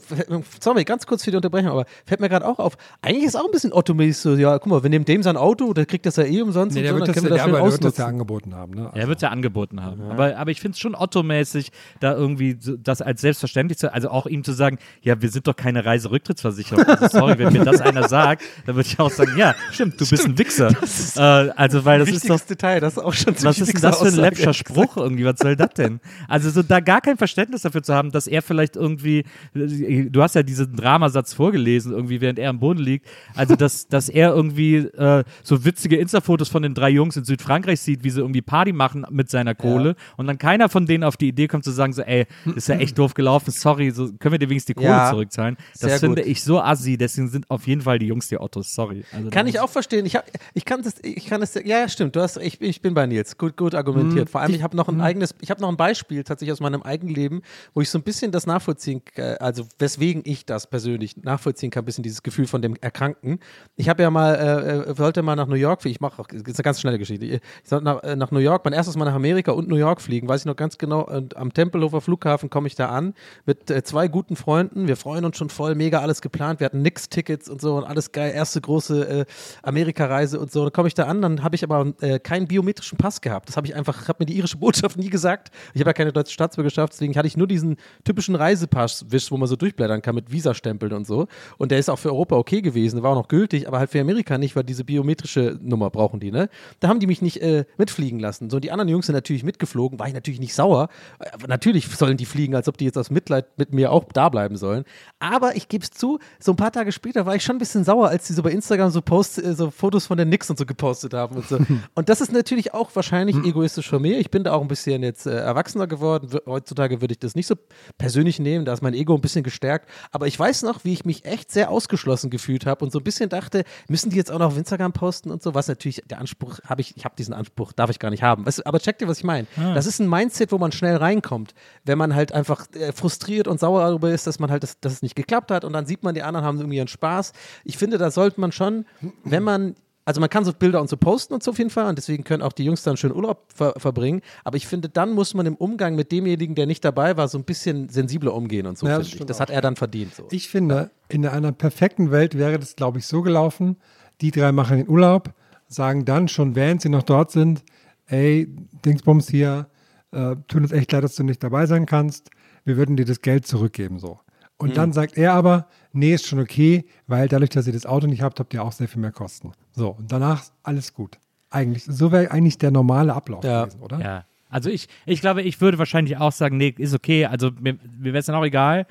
[0.59, 2.77] Sorry, ganz kurz für die Unterbrechung, aber fällt mir gerade auch auf.
[3.01, 5.62] Eigentlich ist auch ein bisschen Otto-mäßig so, ja, guck mal, wir nehmen dem sein Auto,
[5.71, 7.51] der kriegt das ja eh umsonst nee, und der so, wird das, der, das aber
[7.51, 8.03] der wird das ja ausnutzen.
[8.03, 8.73] angeboten haben.
[8.73, 8.91] Ne?
[8.93, 10.01] Er wird ja angeboten haben.
[10.01, 14.09] Aber, aber ich finde es schon Otto-mäßig, da irgendwie so, das als selbstverständlich zu, also
[14.09, 16.83] auch ihm zu sagen, ja, wir sind doch keine Reiserücktrittsversicherung.
[16.85, 20.07] Also sorry, wenn mir das einer sagt, dann würde ich auch sagen, ja, stimmt, du
[20.07, 20.69] bist ein Wichser.
[21.15, 23.99] Äh, also, weil das ist doch Detail, das ist auch schon was ist denn das
[23.99, 25.25] für ein läppscher Spruch irgendwie?
[25.25, 25.99] Was soll das denn?
[26.27, 30.35] Also so da gar kein Verständnis dafür zu haben, dass er vielleicht irgendwie, du hast
[30.35, 34.77] ja diesen Dramasatz vorgelesen, irgendwie während er am Boden liegt, also dass, dass er irgendwie
[34.77, 38.73] äh, so witzige Insta-Fotos von den drei Jungs in Südfrankreich sieht, wie sie irgendwie Party
[38.73, 41.93] machen mit seiner Kohle und dann keiner von denen auf die Idee kommt zu sagen
[41.93, 44.87] so, ey, ist ja echt doof gelaufen, sorry, so können wir dir wenigstens die Kohle
[44.87, 45.57] Ja, zurückzahlen.
[45.73, 46.31] sehr Das finde gut.
[46.31, 49.03] ich so assi, deswegen sind auf jeden Fall die Jungs die Ottos, sorry.
[49.11, 50.05] Also Kann ich auch verstehen.
[50.05, 52.15] Ich, hab, ich kann das, ich kann das, ja, ja, stimmt.
[52.15, 53.37] Du hast, ich, ich bin bei Nils.
[53.37, 54.29] Gut, gut argumentiert.
[54.29, 56.81] Vor allem, ich habe noch ein eigenes, ich habe noch ein Beispiel tatsächlich aus meinem
[56.83, 57.41] Eigenleben,
[57.73, 61.83] wo ich so ein bisschen das nachvollziehen, äh, also weswegen ich das persönlich nachvollziehen kann,
[61.83, 63.39] ein bisschen dieses Gefühl von dem Erkrankten.
[63.75, 66.41] Ich habe ja mal, äh, äh, wollte mal nach New York, ich mache auch, das
[66.41, 67.25] ist eine ganz schnelle Geschichte.
[67.25, 70.01] Ich sollte nach, äh, nach New York, mein erstes Mal nach Amerika und New York
[70.01, 71.01] fliegen, weiß ich noch ganz genau.
[71.01, 73.13] Und am Tempelhofer Flughafen komme ich da an
[73.45, 74.87] mit äh, zwei guten Freunden.
[74.87, 76.59] Wir freuen uns schon voll, mega alles geplant.
[76.59, 78.33] Wir hatten nix Tickets und so und alles geil.
[78.33, 79.25] Erste große äh,
[79.63, 80.63] Amerika-Reise und so.
[80.63, 83.49] Dann komme ich da an, dann habe ich aber äh, keinen biometrischen Pass gehabt.
[83.49, 85.51] Das habe ich einfach, habe mir die irische Botschaft nie gesagt.
[85.73, 89.47] Ich habe ja keine deutsche Staatsbürgerschaft, deswegen hatte ich nur diesen typischen Reisepass-Wisch, wo man
[89.47, 91.27] so durchblättern kann mit Visastempeln und so.
[91.57, 93.89] Und der ist auch für Europa okay gewesen, der war auch noch gültig, aber halt
[93.89, 96.49] für Amerika nicht, weil diese biometrische Nummer brauchen die, ne?
[96.79, 98.49] Da haben die mich nicht äh, mitfliegen lassen.
[98.49, 100.89] So, die anderen Jungs sind natürlich mitgeflogen, war ich natürlich nicht sauer.
[101.33, 104.29] Aber natürlich sollen die fliegen, als ob die jetzt aus Mitleid mit mir auch da
[104.29, 104.83] bleiben sollen.
[105.19, 107.83] Aber ich gebe es zu, so ein paar Tage später war ich schon ein bisschen
[107.83, 110.57] sauer, als die so bei Instagram so, Post, äh, so Fotos von den Knicks und
[110.57, 111.59] so gepostet haben und so.
[111.95, 114.17] und das ist natürlich auch wahrscheinlich egoistisch von mir.
[114.19, 116.29] Ich bin da auch ein bisschen jetzt äh, erwachsener geworden.
[116.45, 117.55] Heutzutage würde ich das nicht so
[117.97, 119.89] persönlich nehmen, da ist mein Ego ein bisschen gestärkt.
[120.11, 123.03] Aber ich weiß noch, wie ich mich echt sehr ausgeschlossen gefühlt habe und so ein
[123.03, 126.19] bisschen dachte, müssen die jetzt auch noch auf Instagram posten und so, was natürlich der
[126.19, 128.45] Anspruch habe ich, ich habe diesen Anspruch, darf ich gar nicht haben.
[128.45, 129.47] Weißt du, aber check dir, was ich meine.
[129.55, 133.59] Das ist ein Mindset, wo man schnell reinkommt, wenn man halt einfach äh, frustriert und
[133.59, 136.03] sauer darüber ist, dass man halt, das, dass es nicht geklappt hat und dann sieht
[136.03, 137.33] man, die anderen haben irgendwie ihren Spaß.
[137.63, 138.85] Ich finde, da sollte man schon,
[139.23, 141.87] wenn man also man kann so Bilder und so posten und so auf jeden Fall
[141.87, 144.21] und deswegen können auch die Jungs dann schön Urlaub ver verbringen.
[144.43, 147.37] Aber ich finde, dann muss man im Umgang mit demjenigen, der nicht dabei war, so
[147.37, 148.87] ein bisschen sensibler umgehen und so.
[148.87, 150.15] Ja, finde das das hat er dann verdient.
[150.15, 150.27] So.
[150.31, 153.77] Ich finde, in einer perfekten Welt wäre das, glaube ich, so gelaufen.
[154.23, 155.33] Die drei machen den Urlaub,
[155.67, 157.63] sagen dann schon, während sie noch dort sind,
[158.07, 158.47] ey,
[158.85, 159.67] Dingsbums hier,
[160.11, 162.29] äh, tut uns echt leid, dass du nicht dabei sein kannst.
[162.63, 164.19] Wir würden dir das Geld zurückgeben, so.
[164.57, 164.73] Und Mhm.
[164.75, 168.21] dann sagt er aber, nee, ist schon okay, weil dadurch, dass ihr das Auto nicht
[168.21, 169.51] habt, habt ihr auch sehr viel mehr Kosten.
[169.73, 171.17] So, und danach alles gut.
[171.49, 173.63] Eigentlich, so wäre eigentlich der normale Ablauf Ja.
[173.65, 173.99] gewesen, oder?
[173.99, 174.25] Ja.
[174.49, 177.25] Also ich, ich glaube, ich würde wahrscheinlich auch sagen, nee, ist okay.
[177.25, 178.85] Also mir, mir wäre es dann auch egal.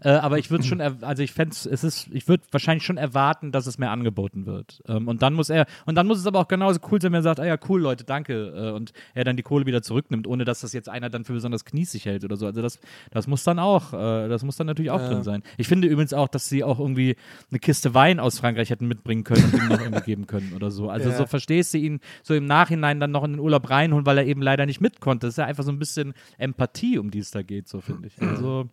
[0.00, 3.52] Äh, aber ich würde schon, also ich fände es ist, ich würde wahrscheinlich schon erwarten,
[3.52, 4.82] dass es mehr angeboten wird.
[4.86, 7.20] Ähm, und dann muss er, und dann muss es aber auch genauso cool sein, wenn
[7.20, 8.52] er sagt, ah ja, cool, Leute, danke.
[8.54, 11.32] Äh, und er dann die Kohle wieder zurücknimmt, ohne dass das jetzt einer dann für
[11.32, 12.46] besonders kniesig hält oder so.
[12.46, 12.78] Also das,
[13.10, 15.42] das muss dann auch, äh, das muss dann natürlich auch drin sein.
[15.56, 17.16] Ich finde übrigens auch, dass sie auch irgendwie
[17.50, 20.70] eine Kiste Wein aus Frankreich hätten mitbringen können und ihm noch irgendwie geben können oder
[20.70, 20.90] so.
[20.90, 24.18] Also so verstehst du ihn so im Nachhinein dann noch in den Urlaub reinholen, weil
[24.18, 25.26] er eben leider nicht mit konnte.
[25.26, 28.08] Das ist ja einfach so ein bisschen Empathie, um die es da geht, so finde
[28.08, 28.20] ich.
[28.20, 28.68] Also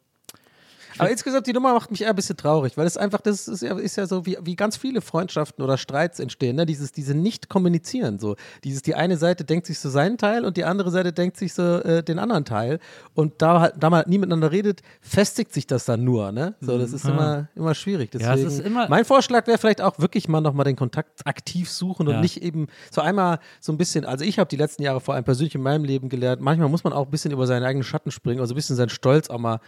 [0.98, 3.62] Aber insgesamt, die Nummer macht mich eher ein bisschen traurig, weil es einfach, das ist
[3.62, 6.66] ja, ist ja so, wie, wie ganz viele Freundschaften oder Streits entstehen, ne?
[6.66, 8.36] Dieses, diese Nicht-Kommunizieren, so.
[8.64, 11.54] Dieses, die eine Seite denkt sich so seinen Teil und die andere Seite denkt sich
[11.54, 12.80] so äh, den anderen Teil.
[13.14, 16.56] Und da, halt, da man nie miteinander redet, festigt sich das dann nur, ne?
[16.62, 18.12] So, das ist immer, immer schwierig.
[18.12, 21.70] Deswegen, Ja, ist immer- mein Vorschlag wäre vielleicht auch wirklich mal nochmal den Kontakt aktiv
[21.70, 22.22] suchen und Ja.
[22.22, 25.24] nicht eben so einmal so ein bisschen, also ich habe die letzten Jahre vor allem
[25.24, 28.12] persönlich in meinem Leben gelernt, manchmal muss man auch ein bisschen über seinen eigenen Schatten
[28.12, 29.60] springen, also ein bisschen seinen Stolz auch mal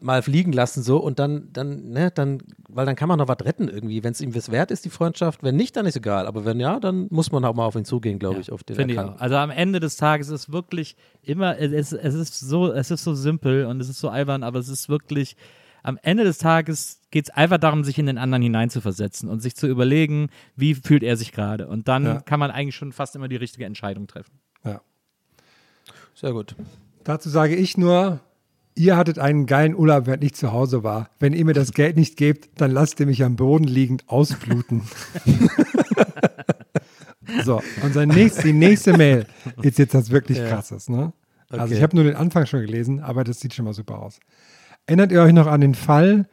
[0.00, 3.44] mal fliegen lassen so und dann dann ne dann weil dann kann man noch was
[3.44, 6.28] retten irgendwie wenn es ihm was wert ist die Freundschaft wenn nicht dann ist egal
[6.28, 8.76] aber wenn ja dann muss man auch mal auf ihn zugehen glaube ich auf den
[8.76, 9.18] Finde ich auch.
[9.18, 13.14] Also am Ende des Tages ist wirklich immer, es, es ist so, es ist so
[13.14, 15.36] simpel und es ist so albern, aber es ist wirklich,
[15.82, 19.56] am Ende des Tages geht es einfach darum, sich in den anderen hineinzuversetzen und sich
[19.56, 21.66] zu überlegen, wie fühlt er sich gerade.
[21.68, 22.20] Und dann Ja.
[22.20, 24.38] kann man eigentlich schon fast immer die richtige Entscheidung treffen.
[24.64, 24.80] Ja.
[26.14, 26.54] sehr gut
[27.02, 28.20] Dazu sage ich nur,
[28.80, 31.10] ihr hattet einen geilen Urlaub, während ich zu Hause war.
[31.18, 34.82] Wenn ihr mir das Geld nicht gebt, dann lasst ihr mich am Boden liegend ausbluten.
[37.44, 39.26] so, und sein nächst, die nächste Mail
[39.62, 40.48] ist jetzt das wirklich Ja.
[40.48, 40.88] krasses.
[40.88, 41.12] Ne?
[41.50, 41.74] Also Okay.
[41.74, 44.18] ich habe nur den Anfang schon gelesen, aber das sieht schon mal super aus.
[44.86, 46.28] Erinnert ihr euch noch an den Fall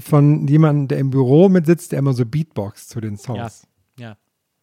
[0.00, 3.66] von jemandem, der im Büro mitsitzt, der immer so Beatbox zu den Songs?
[3.98, 4.16] Ja.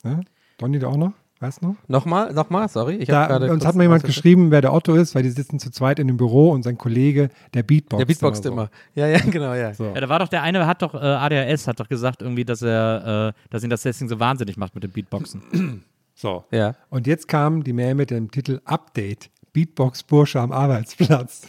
[0.03, 0.21] Ne?
[0.57, 1.13] Donny, du auch noch?
[1.39, 1.75] Weißt du noch?
[1.87, 5.23] nochmal nochmal sorry ich Da, uns hat mal jemand geschrieben, wer der Otto ist, weil
[5.23, 7.99] die sitzen zu zweit in dem Büro und sein Kollege, der Beatbox.
[7.99, 9.85] der Beatboxt immer ja ja genau ja So.
[9.85, 12.61] Ja, da war doch der eine, hat doch, äh, ADHS hat doch gesagt irgendwie, dass
[12.61, 15.83] er, äh, dass ihn das deswegen so wahnsinnig macht mit dem Beatboxen.
[16.15, 16.45] so.
[16.51, 19.29] ja Und jetzt kam die Mail mit dem Titel Update.
[19.51, 21.47] Beatbox Bursche am Arbeitsplatz.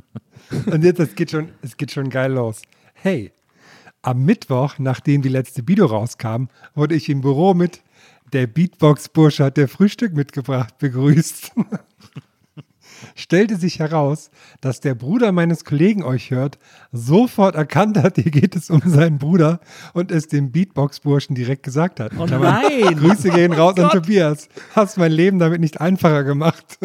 [0.66, 2.62] und jetzt, es geht, schon, es geht schon geil los.
[2.94, 3.32] Hey,
[4.02, 7.82] am Mittwoch, nachdem die letzte Video rauskam, wurde ich im Büro mit
[8.32, 11.52] der Beatbox Bursche hat der Frühstück mitgebracht begrüßt.
[13.14, 16.58] Stellte sich heraus, dass der Bruder meines Kollegen euch hört,
[16.92, 19.60] sofort erkannt hat, hier geht es um seinen Bruder
[19.92, 22.12] und es dem Beatbox-Burschen direkt gesagt hat.
[22.18, 22.96] Oh nein!
[22.96, 24.48] Grüße gehen raus an Tobias.
[24.74, 26.78] Hast mein Leben damit nicht einfacher gemacht.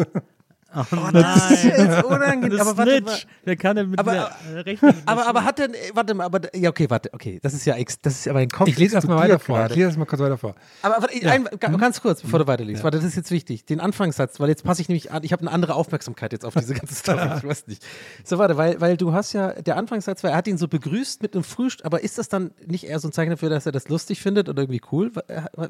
[0.76, 3.16] Oh das ist jetzt unangenehm aber warte mal.
[3.44, 6.54] Wer kann denn mit Aber- äh, Rechnung aber, aber hat denn, äh, warte mal, aber,
[6.54, 8.68] ja, okay, warte, okay, das ist ja, ex, das ist aber ein Kopf.
[8.68, 9.56] Ich lese erstmal weiter explodiert vor.
[9.58, 9.72] gerade.
[9.72, 10.54] Ich lese erstmal kurz weiter vor.
[10.82, 13.64] Aber, aber ein, ga- ganz kurz, bevor du weiterliest, warte, das ist jetzt wichtig.
[13.64, 16.54] Den Anfangssatz, weil jetzt passe ich nämlich an, ich habe eine andere Aufmerksamkeit jetzt auf
[16.54, 17.82] diese ganze Story, ich weiß nicht.
[18.24, 21.22] So, warte, weil, weil du hast ja, der Anfangssatz war, er hat ihn so begrüßt
[21.22, 23.72] mit einem Frühstück, aber ist das dann nicht eher so ein Zeichen dafür, dass er
[23.72, 25.12] das lustig findet oder irgendwie cool?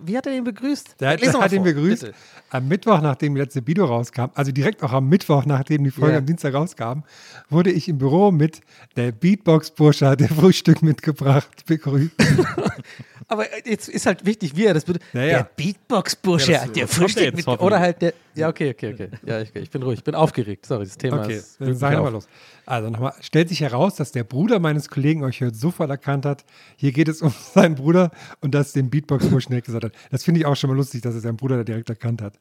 [0.04, 0.96] Wie hat er ihn begrüßt?
[1.00, 2.14] Der, hat- der mal hat ihn begrüßt bitte.
[2.50, 6.12] am Mittwoch, nachdem die letzte Video rauskam, also direkt auch am Mittwoch, nachdem die Folge
[6.14, 6.18] Ja.
[6.18, 7.00] am Dienstag rauskam,
[7.48, 8.60] wurde ich im Büro mit
[8.96, 12.12] der Beatbox-Bursche der Frühstück mitgebracht begrüßt.
[13.30, 15.00] Aber jetzt ist halt wichtig, wie er das bitte.
[15.12, 15.28] Ja, ja.
[15.38, 17.60] Der Beatbox-Bursche Ja, der das kommt ja Frühstück jetzt mit.
[17.60, 18.14] Oder halt der.
[18.34, 19.08] Ja, okay, okay, okay.
[19.26, 19.98] Ja, ich, ich bin ruhig.
[19.98, 20.64] Ich bin aufgeregt.
[20.64, 21.60] Sorry, das Thema Okay, ist.
[21.60, 22.26] dann sagen wir mal los.
[22.64, 26.44] Also nochmal, stellt sich heraus, dass der Bruder meines Kollegen euch heute sofort erkannt hat,
[26.76, 28.10] hier geht es um seinen Bruder
[28.40, 29.92] und das dem Beatbox-Burschen direkt gesagt hat.
[30.10, 32.34] Das finde ich auch schon mal lustig, dass er seinen Bruder da direkt erkannt hat.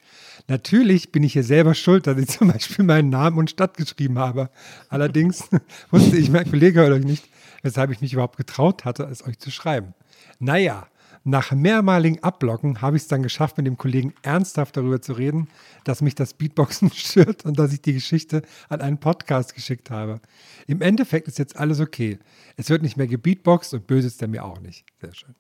[0.48, 4.20] Natürlich bin ich hier selber schuld, dass ich zum Beispiel meinen Namen und Stadt geschrieben
[4.20, 4.50] habe.
[4.90, 5.46] Allerdings
[5.92, 7.30] wusste ich, mein Kollege hört euch nicht,
[7.62, 9.94] weshalb ich mich überhaupt getraut hatte, es euch zu schreiben.
[10.40, 10.88] Naja,
[11.24, 15.50] nach mehrmaligen Abblocken habe ich es dann geschafft, mit dem Kollegen ernsthaft darüber zu reden,
[15.84, 20.22] dass mich das Beatboxen stört und dass ich die Geschichte an einen Podcast geschickt habe.
[20.68, 22.18] Im Endeffekt ist jetzt alles okay.
[22.56, 24.86] Es wird nicht mehr gebeatboxt und böse ist er mir auch nicht.
[25.02, 25.36] Sehr schön.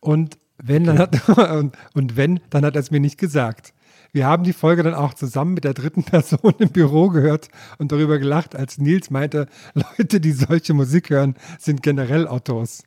[0.00, 3.72] Und wenn, dann hat, und, und wenn, dann hat er es mir nicht gesagt.
[4.14, 7.48] Wir haben die Folge dann auch zusammen mit der dritten Person im Büro gehört
[7.78, 12.82] und darüber gelacht, als Nils meinte, Leute, die solche Musik hören, sind generell Autos.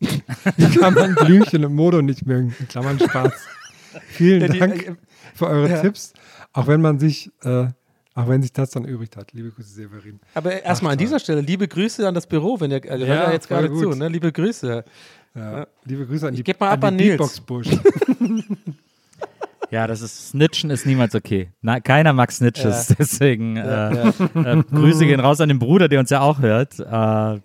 [0.80, 2.56] Kann man Blümchen und Modo nicht mögen?
[2.60, 3.34] In Klammern Spaß.
[4.10, 4.96] Vielen Ja, die- Dank äh,
[5.34, 5.82] für eure ja.
[5.82, 6.14] Tipps,
[6.54, 7.68] auch wenn man sich, äh,
[8.14, 9.34] auch wenn sich das dann übrig hat.
[9.34, 10.20] Liebe Grüße, Severin.
[10.36, 13.28] Aber erstmal an dieser Stelle, liebe Grüße an das Büro, wenn ihr, also Ja, hört
[13.28, 13.82] ja jetzt gerade gut.
[13.82, 14.10] zu, ne?
[14.10, 14.86] Liebe Grüße.
[15.34, 15.68] Ja.
[15.86, 17.18] Liebe Grüße an die, geb mal ab an an die Nils.
[17.42, 17.68] Beatbox-Busch.
[19.71, 21.49] Ja, das ist Snitchen ist niemals okay.
[21.62, 25.99] Na, keiner mag Snitches, deswegen Ja, äh, Äh, Grüße gehen raus an den Bruder, der
[25.99, 26.80] uns ja auch hört.
[26.80, 26.84] Äh,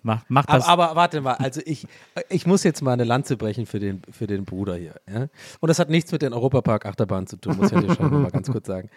[0.03, 0.65] macht, macht das.
[0.65, 1.87] Aber, aber warte mal, also ich,
[2.29, 4.95] ich muss jetzt mal eine Lanze brechen für den, für den Bruder hier.
[5.11, 5.27] Ja?
[5.59, 8.49] Und das hat nichts mit den Europapark-Achterbahnen zu tun, muss ich der Stelle mal ganz
[8.51, 8.89] kurz sagen.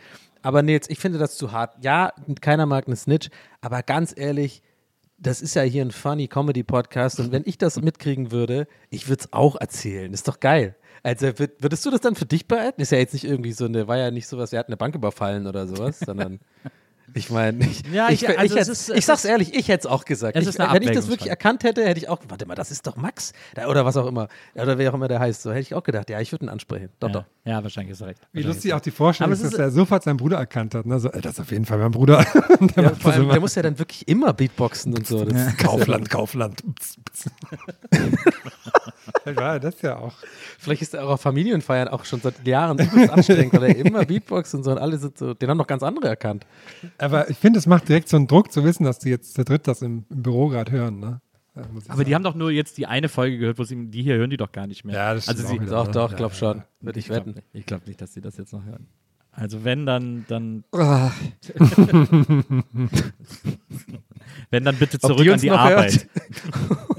[0.42, 1.76] Aber Nils, ich finde das zu hart.
[1.82, 4.62] Ja, keiner mag eine Snitch, aber ganz ehrlich,
[5.18, 9.22] das ist ja hier ein funny Comedy-Podcast und wenn ich das mitkriegen würde, ich würde
[9.22, 10.12] es auch erzählen.
[10.12, 10.76] Ist doch geil.
[11.02, 12.80] Also würd- würdest du das dann für dich behalten?
[12.80, 14.94] Ist ja jetzt nicht irgendwie so eine, war ja nicht sowas, er hat eine Bank
[14.94, 16.40] überfallen oder sowas, sondern
[17.16, 19.68] Ich meine, ich, Ja, ich, ich- also ich, es ist- ich sag's ist- ehrlich, ich
[19.68, 20.36] hätte es auch gesagt.
[20.36, 22.96] Es wenn ich das wirklich erkannt hätte, hätte ich auch, warte mal, das ist doch
[22.96, 23.34] Max.
[23.68, 24.26] Oder was auch immer.
[24.54, 25.42] Oder wer auch immer der heißt.
[25.42, 26.88] So hätte ich auch gedacht, ja, ich würde ihn ansprechen.
[26.98, 27.24] Doch, doch.
[27.44, 28.20] Ja, ja, wahrscheinlich ist er recht.
[28.32, 30.74] Wie Wahrscheinlich lustig ist auch die Vorstellung ist, dass ist- er sofort seinen Bruder erkannt
[30.74, 30.86] hat.
[30.86, 30.98] Ne?
[30.98, 32.24] So, das ist auf jeden Fall mein Bruder.
[32.74, 35.24] Der Ja, vor allem, der muss ja dann wirklich immer Beatboxen und so.
[35.58, 36.64] Kaufland, Kaufland.
[39.24, 40.12] Vielleicht war er das ja auch.
[40.58, 44.04] Vielleicht ist er auch auf Familienfeiern auch schon seit Jahren übelst anstrengend, weil er immer
[44.04, 46.46] Beatboxt und so und alle sind so, den haben noch ganz andere erkannt.
[46.98, 49.46] Aber ich finde, es macht direkt so einen Druck zu wissen, dass die jetzt der
[49.46, 51.00] Dritt das im, im Büro gerade hören.
[51.00, 51.22] Ne?
[51.56, 52.14] Ja, Aber die sagen.
[52.16, 54.52] haben doch nur jetzt die eine Folge gehört, wo sie, die hier hören die doch
[54.52, 54.94] gar nicht mehr.
[54.94, 55.86] Ja, das also stimmt sie, auch wieder.
[55.86, 56.36] Doch, Ja, doch, ja, glaub ja.
[56.36, 56.62] schon.
[56.82, 57.36] Würde ich ich glaube wetten.
[57.36, 58.86] nicht, ich glaub nicht, dass sie das jetzt noch hören.
[59.36, 60.64] Also wenn, dann, dann
[64.50, 66.08] wenn, dann bitte zurück die an die Arbeit.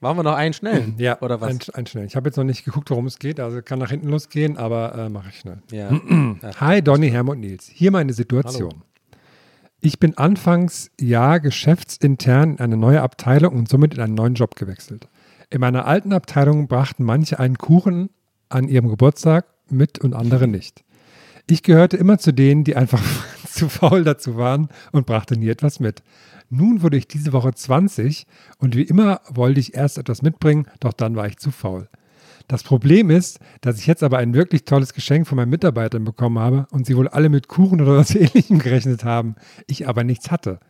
[0.00, 0.94] Machen wir noch einen schnellen?
[0.98, 1.50] Ja, Oder was?
[1.50, 2.06] Ein, ein schnell.
[2.06, 4.94] Ich habe jetzt noch nicht geguckt, worum es geht, also kann nach hinten losgehen, aber
[4.94, 5.62] äh, mache ich schnell.
[5.70, 5.90] ja.
[6.60, 7.68] Hi, Donny, Helmut Nils.
[7.68, 8.82] Hier meine Situation.
[9.80, 14.54] Ich bin anfangs Jahr geschäftsintern in eine neue Abteilung und somit in einen neuen Job
[14.54, 15.08] gewechselt.
[15.50, 18.10] In meiner alten Abteilung brachten manche einen Kuchen
[18.48, 20.84] an ihrem Geburtstag mit und andere nicht.
[21.48, 23.02] Ich gehörte immer zu denen, die einfach
[23.46, 26.02] zu faul dazu waren und brachte nie etwas mit.
[26.54, 28.26] Nun wurde ich diese Woche 20
[28.58, 31.88] und wie immer wollte ich erst etwas mitbringen, doch dann war ich zu faul.
[32.46, 36.38] Das Problem ist, dass ich jetzt aber ein wirklich tolles Geschenk von meinen Mitarbeitern bekommen
[36.38, 39.36] habe und sie wohl alle mit Kuchen oder was ähnlichem gerechnet haben,
[39.66, 40.60] ich aber nichts hatte.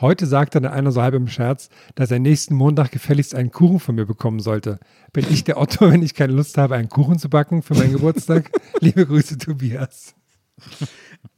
[0.00, 3.80] Heute sagte dann einer so halb im Scherz, dass er nächsten Montag gefälligst einen Kuchen
[3.80, 4.78] von mir bekommen sollte.
[5.12, 7.92] Bin ich der Otto, wenn ich keine Lust habe, einen Kuchen zu backen für meinen
[7.92, 8.52] Geburtstag?
[8.78, 10.14] Liebe Grüße, Tobias.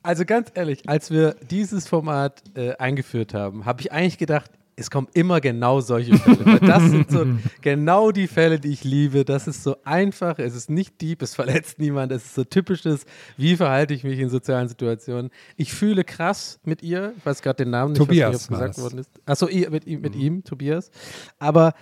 [0.07, 4.88] Also ganz ehrlich, als wir dieses Format äh, eingeführt haben, habe ich eigentlich gedacht, es
[4.88, 6.61] kommen immer genau solche Fälle.
[6.61, 7.27] Das sind so
[7.61, 9.25] genau die Fälle, die ich liebe.
[9.25, 13.05] Das ist so einfach, es ist nicht deep, es verletzt niemand, es ist so typisches,
[13.37, 15.33] wie verhalte ich mich in sozialen Situationen.
[15.57, 18.79] Ich fühle krass mit ihr, ich weiß gerade den Namen nicht, Tobias was war gesagt
[18.79, 19.11] worden ist.
[19.27, 20.92] Achso, mit, mit ihm, Tobias.
[21.40, 21.75] Aber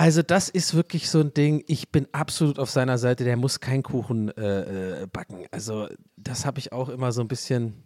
[0.00, 3.60] also das ist wirklich so ein Ding, ich bin absolut auf seiner Seite, der muss
[3.60, 5.44] keinen Kuchen äh, äh, backen.
[5.50, 7.82] Also das habe ich auch immer so ein bisschen,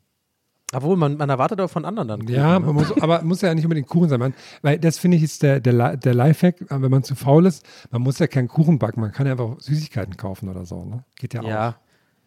[0.73, 2.21] obwohl man, man erwartet auch von anderen dann.
[2.21, 2.67] Kuchen, Ja, ne?
[2.67, 4.21] man muss, aber muss ja nicht unbedingt Kuchen sein.
[4.21, 7.67] Man, weil das finde ich ist der, der, der Lifehack, wenn man zu faul ist,
[7.91, 10.85] man muss ja keinen Kuchen backen, man kann ja einfach Süßigkeiten kaufen oder so.
[10.85, 11.03] Ne?
[11.17, 11.77] Geht ja, ja.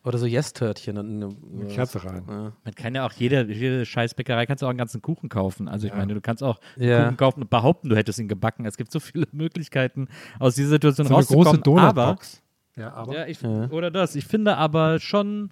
[0.08, 0.98] Oder so Yes-Törtchen.
[0.98, 1.68] und eine- auch.
[1.74, 2.24] Kerze rein.
[2.30, 2.54] Ja.
[2.64, 5.68] Man kann ja auch jede, jede Scheißbäckerei kannst du auch einen ganzen Kuchen kaufen.
[5.68, 7.04] Also ich meine, du kannst auch einen Ja.
[7.04, 8.66] Kuchen kaufen und behaupten, du hättest ihn gebacken.
[8.66, 10.08] Es gibt so viele Möglichkeiten,
[10.40, 11.80] aus dieser Situation So eine große rauszukommen.
[11.80, 12.42] aber Donutbox.
[12.78, 13.14] Ja, aber.
[13.14, 14.16] Ja, ich, oder das.
[14.16, 15.50] Ich finde aber schon,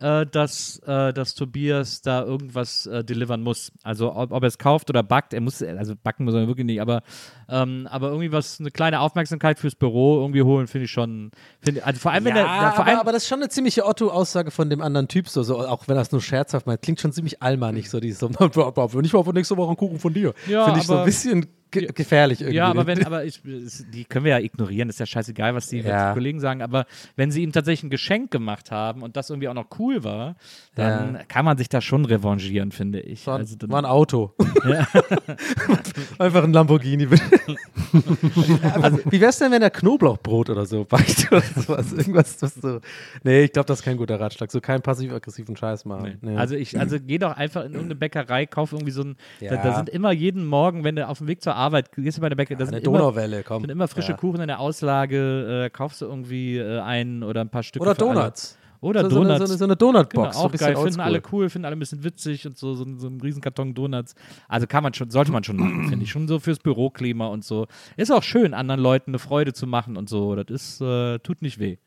[0.00, 3.72] äh, dass, äh, dass Tobias da irgendwas äh, delivern muss.
[3.82, 6.66] Also ob, ob er es kauft oder backt, er muss, also backen muss er wirklich
[6.66, 7.02] nicht, aber,
[7.48, 11.84] ähm, aber irgendwie was, eine kleine Aufmerksamkeit fürs Büro irgendwie holen, finde ich schon, finde,
[11.84, 13.48] also vor allem, wenn Ja, er, ja, vor aber, allem, aber das ist schon eine
[13.48, 16.80] ziemliche Otto-Aussage von dem anderen Typ, so, so, auch wenn es nur scherzhaft meint.
[16.82, 20.14] Klingt schon ziemlich allmannig, so dieses so, wenn ich mal nächste Woche einen Kuchen von
[20.14, 20.32] dir.
[20.46, 22.56] Ja, Finde ich so ein bisschen ge gefährlich irgendwie.
[22.56, 25.84] Ja, aber wenn, aber ich, die können wir ja ignorieren, ist ja scheißegal, was die,
[25.84, 26.08] was Ja.
[26.10, 29.48] die Kollegen sagen, aber wenn sie ihm tatsächlich ein Geschenk gemacht haben und das irgendwie
[29.48, 30.36] auch noch cool war,
[30.74, 31.24] dann Ja.
[31.24, 33.26] kann man sich da schon revanchieren, finde ich.
[33.26, 34.34] War, also war ein Auto.
[36.18, 37.06] Einfach ein Lamborghini.
[38.82, 41.92] also, wie wär's denn, wenn er Knoblauchbrot oder so backt oder sowas?
[41.92, 42.80] Irgendwas, das so.
[43.22, 44.50] Nee, ich glaube, das ist kein guter Ratschlag.
[44.50, 46.18] So keinen passiv-aggressiven Scheiß machen.
[46.20, 46.36] Nee.
[46.36, 49.76] Also ich, also geh doch einfach in irgendeine Bäckerei, kauf irgendwie so ein, da, da
[49.76, 52.36] sind immer jeden Morgen, wenn du auf dem Weg zur Arbeit gehst du bei der
[52.36, 53.62] Bäckerei, da sind eine immer, Donauwelle, komm.
[53.62, 54.16] sind immer frische Ja.
[54.16, 57.94] Kuchen in der Auslage, äh, kaufst du irgendwie äh, einen oder ein paar Stücke Oder
[57.94, 58.14] für alle.
[58.14, 58.56] Donuts.
[58.80, 59.38] Oder so, so eine- Donuts.
[59.38, 60.36] So eine, so eine Genau, Donutbox.
[60.36, 63.08] so auch geil, finden alle cool, finden alle ein bisschen witzig und so, so, so
[63.08, 64.14] ein Riesenkarton Donuts.
[64.46, 66.10] Also kann man schon, sollte man schon machen, finde ich.
[66.12, 67.66] Schon so fürs Büroklima und so.
[67.96, 70.36] Ist auch schön, anderen Leuten eine Freude zu machen und so.
[70.36, 71.78] Das ist, äh, tut nicht weh.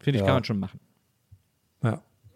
[0.00, 0.26] Finde ich, Ja.
[0.26, 0.80] kann man schon machen.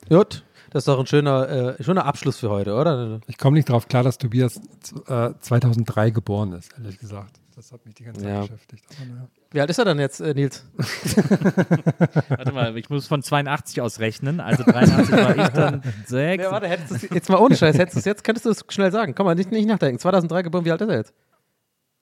[0.08, 0.18] Ja.
[0.18, 3.20] Gut, das ist doch ein schöner, äh, schöner Abschluss für heute, oder?
[3.26, 4.60] Ich komme nicht drauf klar, dass Tobias
[5.06, 7.40] äh, 2003 geboren ist, ehrlich gesagt.
[7.56, 8.40] Das hat mich die ganze Zeit Ja.
[8.42, 8.84] beschäftigt.
[8.96, 9.28] Aber naja.
[9.50, 10.64] Wie alt ist er dann jetzt, äh, Nils?
[12.28, 14.38] Warte mal, ich muss von 82 aus rechnen.
[14.40, 16.10] Also 83 war ich dann 6.
[16.44, 16.68] Ja, warte,
[17.12, 19.14] jetzt mal ohne Scheiß, hättest du es jetzt, könntest du es schnell sagen.
[19.16, 19.98] Komm mal, nicht, nicht nachdenken.
[19.98, 21.14] 2003 geboren, wie alt ist er jetzt?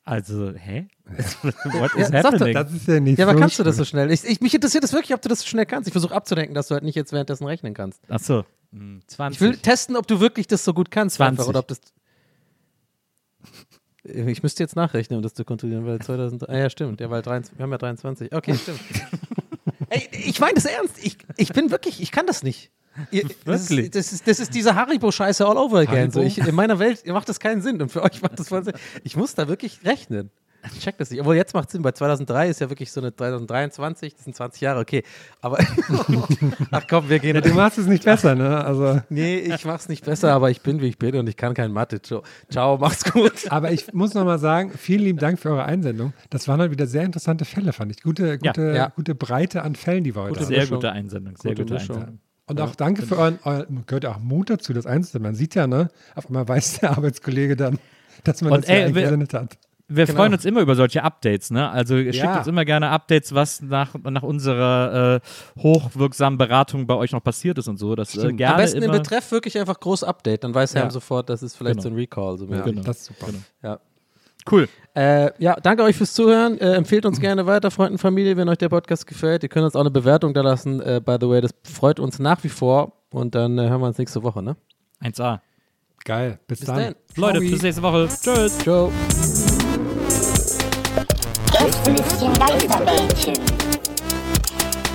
[0.07, 0.87] Also, hä?
[1.09, 2.55] What Ja, is doch, happening?
[2.55, 4.11] Das ist ja nicht Ja, aber so kannst du das so schnell?
[4.12, 5.88] Ich, ich, mich interessiert das wirklich, ob du das so schnell kannst.
[5.88, 8.01] Ich versuche abzudenken, dass du halt nicht jetzt währenddessen rechnen kannst.
[8.09, 8.45] Achso.
[8.73, 9.37] Hm, 20.
[9.37, 11.16] Ich will testen, ob du wirklich das so gut kannst.
[11.16, 11.40] 20.
[11.40, 11.81] Einfach, oder ob das.
[14.05, 16.49] Ich müsste jetzt nachrechnen, um das zu kontrollieren, weil 2000.
[16.49, 17.01] Ah ja, stimmt.
[17.01, 18.33] Ja, weil 23, wir haben ja 23.
[18.33, 18.81] Okay, stimmt.
[19.88, 21.05] Ey, ich meine das ernst.
[21.05, 22.71] Ich, ich bin wirklich, ich kann das nicht.
[23.11, 23.87] Ihr, das, Wirklich?
[23.87, 26.11] ist, das, ist, das ist diese Haribo-Scheiße all over again.
[26.11, 28.64] So, ich, in meiner Welt macht das keinen Sinn und für euch macht das voll
[28.64, 28.74] Sinn.
[29.04, 30.30] Ich muss da wirklich rechnen.
[30.80, 31.20] check das nicht.
[31.20, 34.61] Obwohl jetzt macht Sinn, bei 2003 ist ja wirklich so eine 2023, das sind 20
[34.62, 35.04] Jahre, okay.
[35.40, 35.59] Aber
[36.72, 37.37] ach komm, wir gehen.
[37.37, 38.64] Ja, du machst es nicht besser, ne?
[38.64, 39.00] Also.
[39.09, 41.70] Nee, ich mach's nicht besser, aber ich bin, wie ich bin und ich kann kein
[41.72, 42.02] Mathe.
[42.02, 43.32] Ciao, Ciao macht's gut.
[43.51, 46.12] Aber ich muss nochmal sagen, vielen lieben Dank für eure Einsendung.
[46.30, 48.03] Das waren halt wieder sehr interessante Fälle, fand ich.
[48.03, 48.88] Gute, gute, Ja.
[48.88, 50.55] gute Breite an Fällen, die wir heute Gute haben.
[50.55, 51.76] Sehr gute Einsendung, sehr Gute gute.
[51.76, 52.18] Einsendung.
[52.49, 55.22] Und auch danke für euren, euer, gehört ja auch Mut dazu, das einzustellen.
[55.24, 55.88] Man sieht ja, ne?
[56.14, 57.78] Auf einmal weiß der Arbeitskollege dann,
[58.24, 59.59] dass man Und das ey, eigentlich wir- gesendet hat.
[59.88, 60.18] Wir Genau.
[60.18, 61.70] freuen uns immer über solche Updates, ne?
[61.70, 62.38] Also schickt Ja.
[62.38, 67.57] uns immer gerne Updates, was nach, nach unserer äh, hochwirksamen Beratung bei euch noch passiert
[67.59, 67.94] ist und so.
[67.94, 68.94] Das äh, gerne Am besten immer.
[68.97, 70.80] im Betreff wirklich einfach groß Update, dann weiß Ja.
[70.80, 71.82] Herm sofort, das ist vielleicht Genau.
[71.84, 72.36] so ein Recall.
[72.36, 72.82] So Ja, Genau.
[72.82, 73.26] das ist super.
[73.62, 73.78] ja.
[74.51, 74.68] Cool.
[74.94, 76.59] Äh, ja, danke euch fürs Zuhören.
[76.59, 79.42] Äh, empfehlt uns gerne weiter, Freunde und Familie, wenn euch der Podcast gefällt.
[79.42, 80.80] Ihr könnt uns auch eine Bewertung da lassen.
[80.80, 82.92] Äh, by the way, das freut uns nach wie vor.
[83.11, 84.57] Und dann äh, hören wir uns nächste Woche, ne?
[85.03, 85.40] 1A.
[86.05, 86.38] Geil.
[86.47, 86.76] Bis, Bis dann.
[86.76, 86.94] dann.
[87.16, 88.09] Leute, bis nächste Woche.
[88.09, 88.59] Tschüss.
[88.59, 88.92] Ciao.
[91.53, 93.34] Gästelistchen Geisterbällchen.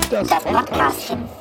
[0.09, 1.40] Das Podcastchen.